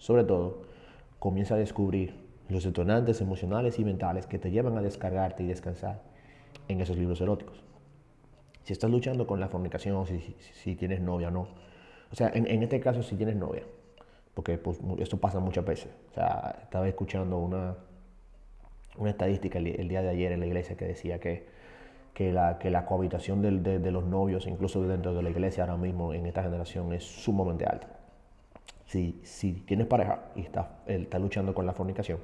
Sobre 0.00 0.24
todo, 0.24 0.62
comienza 1.18 1.54
a 1.54 1.58
descubrir 1.58 2.14
los 2.48 2.64
detonantes 2.64 3.20
emocionales 3.20 3.78
y 3.78 3.84
mentales 3.84 4.26
que 4.26 4.38
te 4.38 4.50
llevan 4.50 4.76
a 4.76 4.82
descargarte 4.82 5.44
y 5.44 5.46
descansar 5.46 6.02
en 6.68 6.80
esos 6.80 6.96
libros 6.96 7.20
eróticos. 7.20 7.62
Si 8.64 8.72
estás 8.72 8.90
luchando 8.90 9.26
con 9.26 9.40
la 9.40 9.48
fornicación, 9.48 10.06
si, 10.06 10.34
si, 10.40 10.74
tienes 10.74 11.00
novia 11.00 11.28
o 11.28 11.30
no. 11.30 11.48
O 12.10 12.16
sea, 12.16 12.30
en, 12.34 12.46
en, 12.46 12.62
este 12.62 12.80
caso 12.80 13.02
si 13.02 13.14
tienes 13.14 13.36
novia, 13.36 13.62
porque 14.32 14.56
pues, 14.56 14.80
esto 14.98 15.18
pasa 15.18 15.38
muchas 15.38 15.64
veces. 15.66 15.92
Estaba 16.08 16.88
escuchando 16.88 17.38
una, 17.38 17.76
una 18.96 19.10
estadística 19.10 19.58
el, 19.58 19.86
día 19.86 20.00
de 20.00 20.08
ayer 20.08 20.32
en 20.32 20.40
la 20.40 20.46
iglesia 20.46 20.78
que 20.78 20.86
decía 20.86 21.20
que, 21.20 21.46
que, 22.14 22.32
la, 22.32 22.58
que 22.58 22.70
la 22.70 22.86
cohabitación 22.86 23.42
de, 23.42 23.90
los 23.90 24.04
novios, 24.06 24.46
incluso 24.46 24.82
dentro 24.82 25.12
de 25.12 25.22
la 25.22 25.28
iglesia 25.28 25.64
ahora 25.64 25.76
mismo 25.76 26.14
en 26.14 26.24
esta 26.24 26.42
generación, 26.42 26.92
es 26.94 27.04
sumamente 27.04 27.66
alta. 27.66 27.99
Si, 28.90 29.20
si 29.22 29.52
tienes 29.52 29.86
pareja 29.86 30.30
y 30.34 30.40
estás 30.40 30.66
está 30.86 31.18
luchando 31.18 31.54
con 31.54 31.64
la 31.64 31.72
fornicación, 31.72 32.18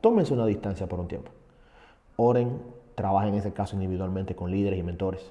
tómense 0.00 0.32
una 0.32 0.46
distancia 0.46 0.86
por 0.86 0.98
un 0.98 1.08
tiempo. 1.08 1.30
Oren, 2.16 2.62
trabajen 2.94 3.34
en 3.34 3.40
ese 3.40 3.52
caso 3.52 3.76
individualmente 3.76 4.34
con 4.34 4.50
líderes 4.50 4.78
y 4.78 4.82
mentores 4.82 5.30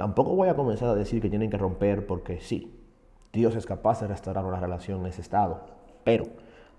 Tampoco 0.00 0.34
voy 0.34 0.48
a 0.48 0.56
comenzar 0.56 0.88
a 0.88 0.94
decir 0.94 1.20
que 1.20 1.28
tienen 1.28 1.50
que 1.50 1.58
romper 1.58 2.06
porque 2.06 2.40
sí, 2.40 2.74
Dios 3.34 3.54
es 3.54 3.66
capaz 3.66 4.00
de 4.00 4.06
restaurar 4.06 4.46
una 4.46 4.58
relación 4.58 5.00
en 5.00 5.06
ese 5.08 5.20
estado, 5.20 5.60
pero 6.04 6.24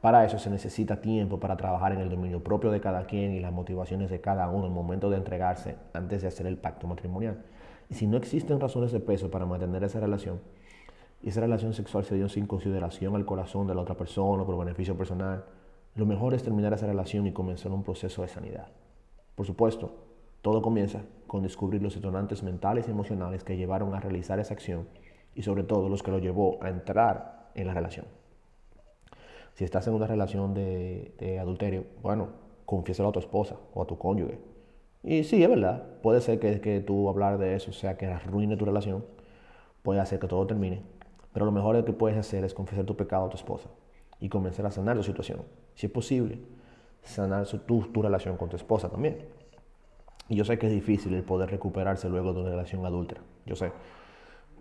para 0.02 0.26
eso 0.26 0.39
se 0.39 0.50
necesita 0.50 1.02
tiempo 1.02 1.39
para 1.39 1.56
trabajar 1.56 1.91
en 1.91 2.00
el 2.00 2.10
dominio 2.10 2.44
propio 2.44 2.72
de 2.72 2.82
cada 2.82 3.06
quien 3.06 3.34
y 3.34 3.39
las 3.39 3.54
motivaciones 3.54 4.10
de 4.10 4.22
cada 4.22 4.50
uno 4.50 4.65
en 4.65 4.72
el 4.72 4.76
momento 4.76 5.12
de 5.12 5.17
entregarse 5.17 5.76
antes 5.94 6.24
de 6.24 6.30
hacer 6.30 6.48
el 6.48 6.58
pacto 6.58 6.88
matrimonial. 6.88 7.44
Y 7.91 7.94
si 7.94 8.08
no 8.08 8.17
existen 8.17 8.60
razones 8.60 8.91
de 8.91 9.00
peso 9.00 9.30
para 9.30 9.46
mantener 9.46 9.84
esa 9.84 10.00
relación, 10.00 10.39
y 11.23 11.29
esa 11.29 11.41
relación 11.41 11.73
sexual 11.73 12.03
se 12.03 12.15
dio 12.15 12.29
sin 12.29 12.47
consideración 12.47 13.15
al 13.15 13.25
corazón 13.25 13.67
de 13.67 13.75
la 13.75 13.81
otra 13.81 13.95
persona 13.95 14.43
o 14.43 14.45
por 14.45 14.57
beneficio 14.57 14.97
personal, 14.97 15.45
lo 15.95 16.05
mejor 16.05 16.34
es 16.34 16.43
terminar 16.43 16.73
esa 16.73 16.88
relación 16.88 17.27
y 17.27 17.34
comenzar 17.34 17.71
un 17.71 17.84
proceso 17.84 18.21
de 18.21 18.27
sanidad. 18.27 18.69
Por 19.36 19.45
supuesto, 19.45 19.93
todo 20.41 20.62
comienza 20.62 21.01
con 21.27 21.43
descubrir 21.43 21.81
los 21.81 21.93
detonantes 21.93 22.43
mentales 22.43 22.88
y 22.88 22.91
emocionales 22.91 23.43
que 23.43 23.57
llevaron 23.57 23.93
a 23.93 23.99
realizar 23.99 24.39
esa 24.39 24.53
acción 24.53 24.88
y 25.36 25.43
sobre 25.43 25.63
todo 25.63 25.89
los 25.89 26.01
que 26.01 26.12
lo 26.12 26.19
llevó 26.19 26.57
a 26.63 26.69
entrar 26.69 27.51
en 27.55 27.67
la 27.67 27.73
relación. 27.73 28.05
Si 29.53 29.63
estás 29.63 29.88
en 29.88 29.93
una 29.93 30.07
relación 30.07 30.53
de, 30.53 31.38
adulterio, 31.39 31.84
bueno, 32.01 32.29
confiésalo 32.65 33.10
a 33.10 33.12
tu 33.12 33.19
esposa 33.19 33.57
o 33.73 33.84
a 33.84 33.86
tu 33.86 33.97
cónyuge. 33.97 34.39
Y 35.03 35.23
sí, 35.23 35.43
es 35.43 35.49
verdad, 35.49 35.84
puede 36.01 36.21
ser 36.21 36.39
que, 36.39 36.62
que 36.62 36.79
tú 36.79 37.10
hablar 37.10 37.38
de 37.38 37.55
eso 37.55 37.71
sea 37.73 37.97
que 37.97 38.07
arruine 38.07 38.55
tu 38.55 38.65
relación, 38.65 39.05
puede 39.84 39.99
hacer 39.99 40.19
que 40.19 40.27
todo 40.27 40.47
termine, 40.47 40.81
pero 41.34 41.46
lo 41.46 41.52
mejor 41.52 41.84
que 41.86 41.94
puedes 41.94 42.17
hacer 42.17 42.44
es 42.44 42.54
confesar 42.54 42.86
tu 42.86 42.96
pecado 42.96 43.26
a 43.26 43.30
tu 43.30 43.38
esposa 43.38 43.70
y 44.20 44.30
comenzar 44.30 44.65
a 44.65 44.72
sanar 44.72 44.98
la 44.98 45.04
situación. 45.04 45.41
Si 45.76 45.86
es 45.88 45.91
posible, 45.91 46.39
sanar 47.04 47.48
tu, 47.48 47.82
tu 47.82 48.02
relación 48.02 48.38
con 48.38 48.50
tu 48.50 48.56
esposa 48.56 48.89
también. 48.89 49.17
Y 50.28 50.36
yo 50.36 50.46
sé 50.46 50.58
que 50.58 50.67
es 50.67 50.74
difícil 50.74 51.13
el 51.13 51.24
poder 51.24 51.50
recuperarse 51.50 52.08
luego 52.10 52.34
de 52.34 52.41
una 52.41 52.50
relación 52.52 52.86
adulta, 52.86 53.15
yo 53.46 53.56
sé, 53.56 53.72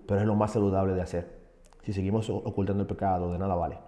pero 0.06 0.20
es 0.20 0.26
lo 0.26 0.34
más 0.34 0.52
saludable 0.52 0.94
de 0.94 1.02
hacer. 1.02 1.40
Si 1.82 1.92
seguimos 1.92 2.28
ocultando 2.30 2.82
el 2.82 2.88
pecado, 2.88 3.32
de 3.32 3.38
nada 3.38 3.54
vale. 3.54 3.78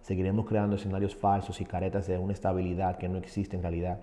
Seguiremos 0.00 0.46
creando 0.46 0.76
escenarios 0.76 1.14
falsos 1.14 1.60
y 1.60 1.64
caretas 1.64 2.06
de 2.06 2.18
una 2.18 2.32
estabilidad 2.32 2.96
que 2.96 3.08
no 3.08 3.18
existe 3.18 3.56
en 3.56 3.62
realidad. 3.62 4.00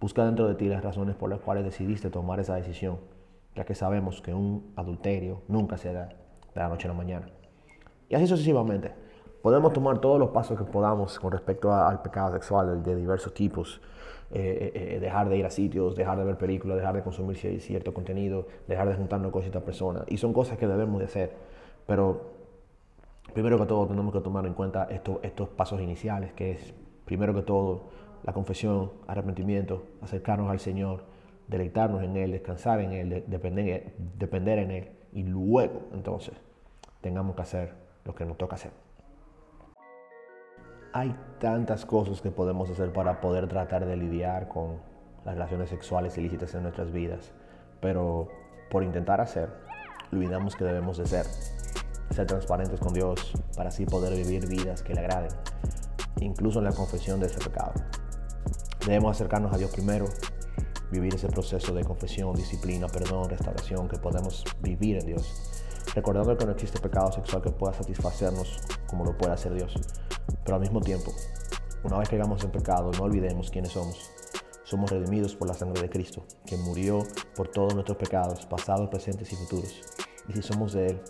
Busca 0.00 0.24
dentro 0.24 0.48
de 0.48 0.54
ti 0.54 0.68
las 0.68 0.82
razones 0.82 1.16
por 1.16 1.28
las 1.28 1.40
cuales 1.40 1.64
decidiste 1.64 2.10
tomar 2.10 2.40
esa 2.40 2.54
decisión, 2.54 2.98
ya 3.54 3.64
que 3.64 3.74
sabemos 3.74 4.22
que 4.22 4.32
un 4.32 4.72
adulterio 4.76 5.42
nunca 5.48 5.76
se 5.76 5.92
da 5.92 6.08
de 6.54 6.60
la 6.60 6.68
noche 6.68 6.86
a 6.86 6.92
la 6.92 6.96
mañana. 6.96 7.26
Y 8.08 8.14
así 8.14 8.26
sucesivamente. 8.26 8.92
Podemos 9.42 9.72
tomar 9.72 10.00
todos 10.00 10.18
los 10.18 10.30
pasos 10.30 10.58
que 10.58 10.64
podamos 10.64 11.18
con 11.18 11.32
respecto 11.32 11.72
al 11.72 12.02
pecado 12.02 12.32
sexual 12.32 12.82
de 12.82 12.94
diversos 12.94 13.32
tipos, 13.32 13.80
eh, 14.32 14.72
eh, 14.74 14.96
eh, 14.96 15.00
dejar 15.00 15.30
de 15.30 15.38
ir 15.38 15.46
a 15.46 15.50
sitios, 15.50 15.96
dejar 15.96 16.18
de 16.18 16.24
ver 16.24 16.36
películas, 16.36 16.76
dejar 16.76 16.94
de 16.94 17.02
consumir 17.02 17.36
cierto 17.36 17.94
contenido, 17.94 18.46
dejar 18.68 18.88
de 18.88 18.94
juntarnos 18.94 19.32
con 19.32 19.40
ciertas 19.40 19.62
personas. 19.62 20.04
Y 20.08 20.18
son 20.18 20.34
cosas 20.34 20.58
que 20.58 20.66
debemos 20.66 20.98
de 20.98 21.06
hacer. 21.06 21.32
Pero 21.86 22.32
primero 23.32 23.58
que 23.58 23.64
todo 23.64 23.86
tenemos 23.86 24.12
que 24.12 24.20
tomar 24.20 24.44
en 24.44 24.52
cuenta 24.52 24.88
estos, 24.90 25.18
estos 25.22 25.48
pasos 25.48 25.80
iniciales, 25.80 26.32
que 26.34 26.52
es 26.52 26.74
primero 27.06 27.32
que 27.32 27.42
todo 27.42 27.84
la 28.24 28.34
confesión, 28.34 28.92
arrepentimiento, 29.06 29.84
acercarnos 30.02 30.50
al 30.50 30.60
Señor, 30.60 31.04
deleitarnos 31.48 32.02
en 32.02 32.16
Él, 32.16 32.32
descansar 32.32 32.80
en 32.80 32.92
Él, 32.92 33.24
depender, 33.26 33.94
depender 34.18 34.58
en 34.58 34.70
Él. 34.70 34.88
Y 35.12 35.22
luego 35.24 35.88
entonces 35.92 36.34
tengamos 37.00 37.36
que 37.36 37.42
hacer 37.42 37.74
lo 38.04 38.14
que 38.14 38.24
nos 38.24 38.38
toca 38.38 38.56
hacer. 38.56 38.72
Hay 40.92 41.14
tantas 41.38 41.86
cosas 41.86 42.20
que 42.20 42.30
podemos 42.30 42.68
hacer 42.70 42.92
para 42.92 43.20
poder 43.20 43.48
tratar 43.48 43.86
de 43.86 43.96
lidiar 43.96 44.48
con 44.48 44.78
las 45.24 45.34
relaciones 45.34 45.70
sexuales 45.70 46.18
ilícitas 46.18 46.54
en 46.54 46.62
nuestras 46.62 46.90
vidas, 46.90 47.32
pero 47.80 48.28
por 48.70 48.82
intentar 48.82 49.20
hacer, 49.20 49.50
olvidamos 50.12 50.56
que 50.56 50.64
debemos 50.64 50.98
de 50.98 51.06
ser. 51.06 51.26
Ser 52.10 52.26
transparentes 52.26 52.80
con 52.80 52.92
Dios 52.92 53.32
para 53.56 53.68
así 53.68 53.86
poder 53.86 54.16
vivir 54.16 54.48
vidas 54.48 54.82
que 54.82 54.94
le 54.94 55.00
agraden, 55.00 55.30
incluso 56.20 56.58
en 56.58 56.64
la 56.64 56.72
confesión 56.72 57.20
de 57.20 57.26
ese 57.26 57.38
pecado. 57.38 57.72
Debemos 58.84 59.16
acercarnos 59.16 59.52
a 59.52 59.58
Dios 59.58 59.70
primero, 59.70 60.06
vivir 60.90 61.14
ese 61.14 61.28
proceso 61.28 61.72
de 61.74 61.84
confesión, 61.84 62.34
disciplina, 62.34 62.88
perdón, 62.88 63.30
restauración 63.30 63.88
que 63.88 63.98
podemos 63.98 64.44
vivir 64.60 64.98
en 64.98 65.06
Dios, 65.06 65.72
recordando 65.94 66.36
que 66.36 66.46
no 66.46 66.52
existe 66.52 66.80
pecado 66.80 67.12
sexual 67.12 67.42
que 67.42 67.50
pueda 67.50 67.72
satisfacernos 67.72 68.60
como 68.86 69.04
lo 69.04 69.16
puede 69.16 69.32
hacer 69.32 69.54
Dios 69.54 69.74
pero 70.44 70.56
al 70.56 70.60
mismo 70.60 70.80
tiempo 70.80 71.12
Una 71.82 71.98
vez 71.98 72.08
que 72.08 72.16
hagamos 72.16 72.44
en 72.44 72.50
pecado, 72.50 72.90
no 72.98 73.04
olvidemos 73.04 73.50
quiénes 73.50 73.72
somos. 73.72 74.10
Somos 74.64 74.90
redimidos 74.90 75.34
por 75.34 75.48
la 75.48 75.54
sangre 75.54 75.80
de 75.80 75.88
Cristo, 75.88 76.24
que 76.44 76.58
murió 76.58 76.98
por 77.34 77.48
todos 77.48 77.72
nuestros 77.74 77.96
pecados, 77.96 78.44
pasados, 78.44 78.90
presentes 78.90 79.32
y 79.32 79.36
futuros. 79.36 79.80
Y 80.28 80.34
si 80.34 80.42
somos 80.42 80.74
de 80.74 80.88
Él, 80.88 81.00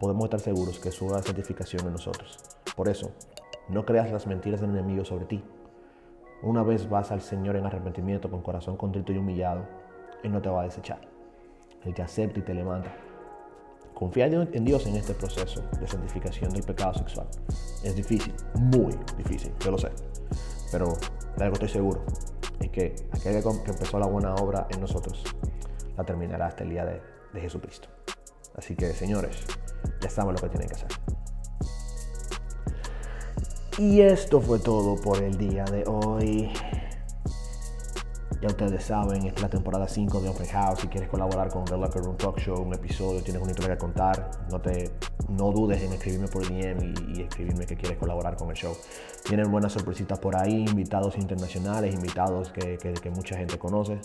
podemos 0.00 0.24
estar 0.24 0.40
seguros 0.40 0.78
que 0.78 0.90
su 0.90 1.10
santificación 1.10 1.86
en 1.86 1.92
nosotros. 1.92 2.38
Por 2.74 2.88
eso, 2.88 3.10
no 3.68 3.84
creas 3.84 4.10
las 4.10 4.26
mentiras 4.26 4.62
del 4.62 4.70
enemigo 4.70 5.04
sobre 5.04 5.26
ti. 5.26 5.44
Una 6.44 6.62
vez 6.62 6.90
vas 6.90 7.10
al 7.10 7.22
Señor 7.22 7.56
en 7.56 7.64
arrepentimiento 7.64 8.30
con 8.30 8.42
corazón 8.42 8.76
contrito 8.76 9.14
y 9.14 9.16
humillado, 9.16 9.66
Él 10.22 10.30
no 10.30 10.42
te 10.42 10.50
va 10.50 10.60
a 10.60 10.64
desechar. 10.64 11.00
Él 11.82 11.94
te 11.94 12.02
acepta 12.02 12.38
y 12.38 12.42
te 12.42 12.52
levanta. 12.52 12.94
Confiar 13.94 14.30
en 14.34 14.64
Dios 14.66 14.86
en 14.86 14.96
este 14.96 15.14
proceso 15.14 15.62
de 15.80 15.86
santificación 15.86 16.50
del 16.50 16.62
pecado 16.62 16.92
sexual 16.92 17.28
es 17.82 17.96
difícil, 17.96 18.34
muy 18.56 18.94
difícil, 19.16 19.54
yo 19.58 19.70
lo 19.70 19.78
sé. 19.78 19.88
Pero 20.70 20.92
de 21.38 21.44
algo 21.44 21.54
estoy 21.54 21.70
seguro, 21.70 22.02
es 22.60 22.68
que 22.68 22.94
aquel 23.12 23.42
que 23.42 23.70
empezó 23.70 23.98
la 23.98 24.06
buena 24.06 24.34
obra 24.34 24.66
en 24.68 24.82
nosotros, 24.82 25.24
la 25.96 26.04
terminará 26.04 26.48
hasta 26.48 26.64
el 26.64 26.70
día 26.70 26.84
de, 26.84 27.00
de 27.32 27.40
Jesucristo. 27.40 27.88
Así 28.54 28.76
que, 28.76 28.92
señores, 28.92 29.46
ya 29.98 30.10
saben 30.10 30.34
lo 30.34 30.40
que 30.42 30.50
tienen 30.50 30.68
que 30.68 30.74
hacer. 30.74 30.88
Y 33.78 34.00
esto 34.02 34.40
fue 34.40 34.60
todo 34.60 34.94
por 34.94 35.20
el 35.20 35.36
día 35.36 35.64
de 35.64 35.82
hoy. 35.88 36.48
Ya 38.40 38.48
ustedes 38.48 38.84
saben, 38.84 39.24
esta 39.24 39.36
es 39.36 39.42
la 39.42 39.48
temporada 39.48 39.88
5 39.88 40.20
de 40.20 40.28
Open 40.28 40.46
House. 40.46 40.80
Si 40.80 40.86
quieres 40.86 41.08
colaborar 41.08 41.48
con 41.48 41.64
The 41.64 41.76
Locker 41.76 42.02
Room 42.02 42.16
Talk 42.16 42.38
Show, 42.38 42.62
un 42.62 42.72
episodio, 42.72 43.20
tienes 43.22 43.42
una 43.42 43.50
historia 43.50 43.74
que 43.74 43.80
contar, 43.80 44.30
no, 44.50 44.60
te, 44.60 44.92
no 45.28 45.50
dudes 45.52 45.82
en 45.82 45.92
escribirme 45.92 46.28
por 46.28 46.46
DM 46.46 46.94
y, 47.08 47.22
escribirme 47.22 47.66
que 47.66 47.76
quieres 47.76 47.98
colaborar 47.98 48.36
con 48.36 48.50
el 48.50 48.56
show. 48.56 48.76
Tienen 49.24 49.50
buenas 49.50 49.72
sorpresitas 49.72 50.18
por 50.18 50.36
ahí, 50.36 50.64
invitados 50.68 51.16
internacionales, 51.16 51.94
invitados 51.94 52.50
que, 52.52 53.10
mucha 53.14 53.36
gente 53.36 53.58
conoce, 53.58 53.98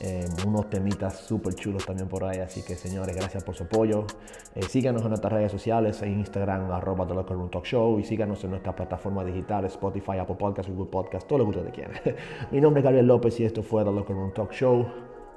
eh, 0.00 0.26
unos 0.46 0.70
temitas 0.70 1.18
súper 1.18 1.54
chulos 1.54 1.84
también 1.84 2.08
por 2.08 2.24
ahí. 2.24 2.38
Así 2.38 2.62
que 2.62 2.76
señores, 2.76 3.14
gracias 3.14 3.44
por 3.44 3.54
su 3.54 3.64
apoyo. 3.64 4.06
Eh, 4.54 4.62
síganos 4.62 5.02
en 5.02 5.08
nuestras 5.08 5.32
redes 5.32 5.52
sociales, 5.52 6.00
en 6.02 6.20
Instagram, 6.20 6.70
arroba 6.70 7.06
The 7.06 7.14
Locker 7.14 7.36
Room 7.36 7.50
Talk 7.50 7.64
Show 7.64 7.98
y 7.98 8.04
síganos 8.04 8.42
en 8.44 8.50
nuestras 8.50 8.74
plataformas 8.74 9.26
digitales, 9.26 9.72
Spotify, 9.72 10.18
Apple 10.18 10.36
Podcasts, 10.36 10.72
Google 10.72 10.90
Podcasts, 10.90 11.26
todo 11.26 11.40
lo 11.40 11.44
que 11.44 11.58
ustedes 11.58 11.74
quieran. 11.74 11.94
Mi 12.50 12.60
nombre 12.60 12.80
es 12.80 12.84
Gabriel 12.84 13.06
López 13.06 13.38
y 13.40 13.44
esto 13.44 13.62
fue 13.62 13.84
The 13.84 13.90
Locker 13.90 14.16
Room 14.16 14.32
Talk 14.32 14.52
Show 14.52 14.86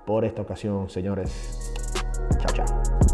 por 0.05 0.23
esta 0.23 0.43
ocasión, 0.43 0.89
señores. 0.89 1.73
Chao, 2.39 2.65
chao. 2.65 3.04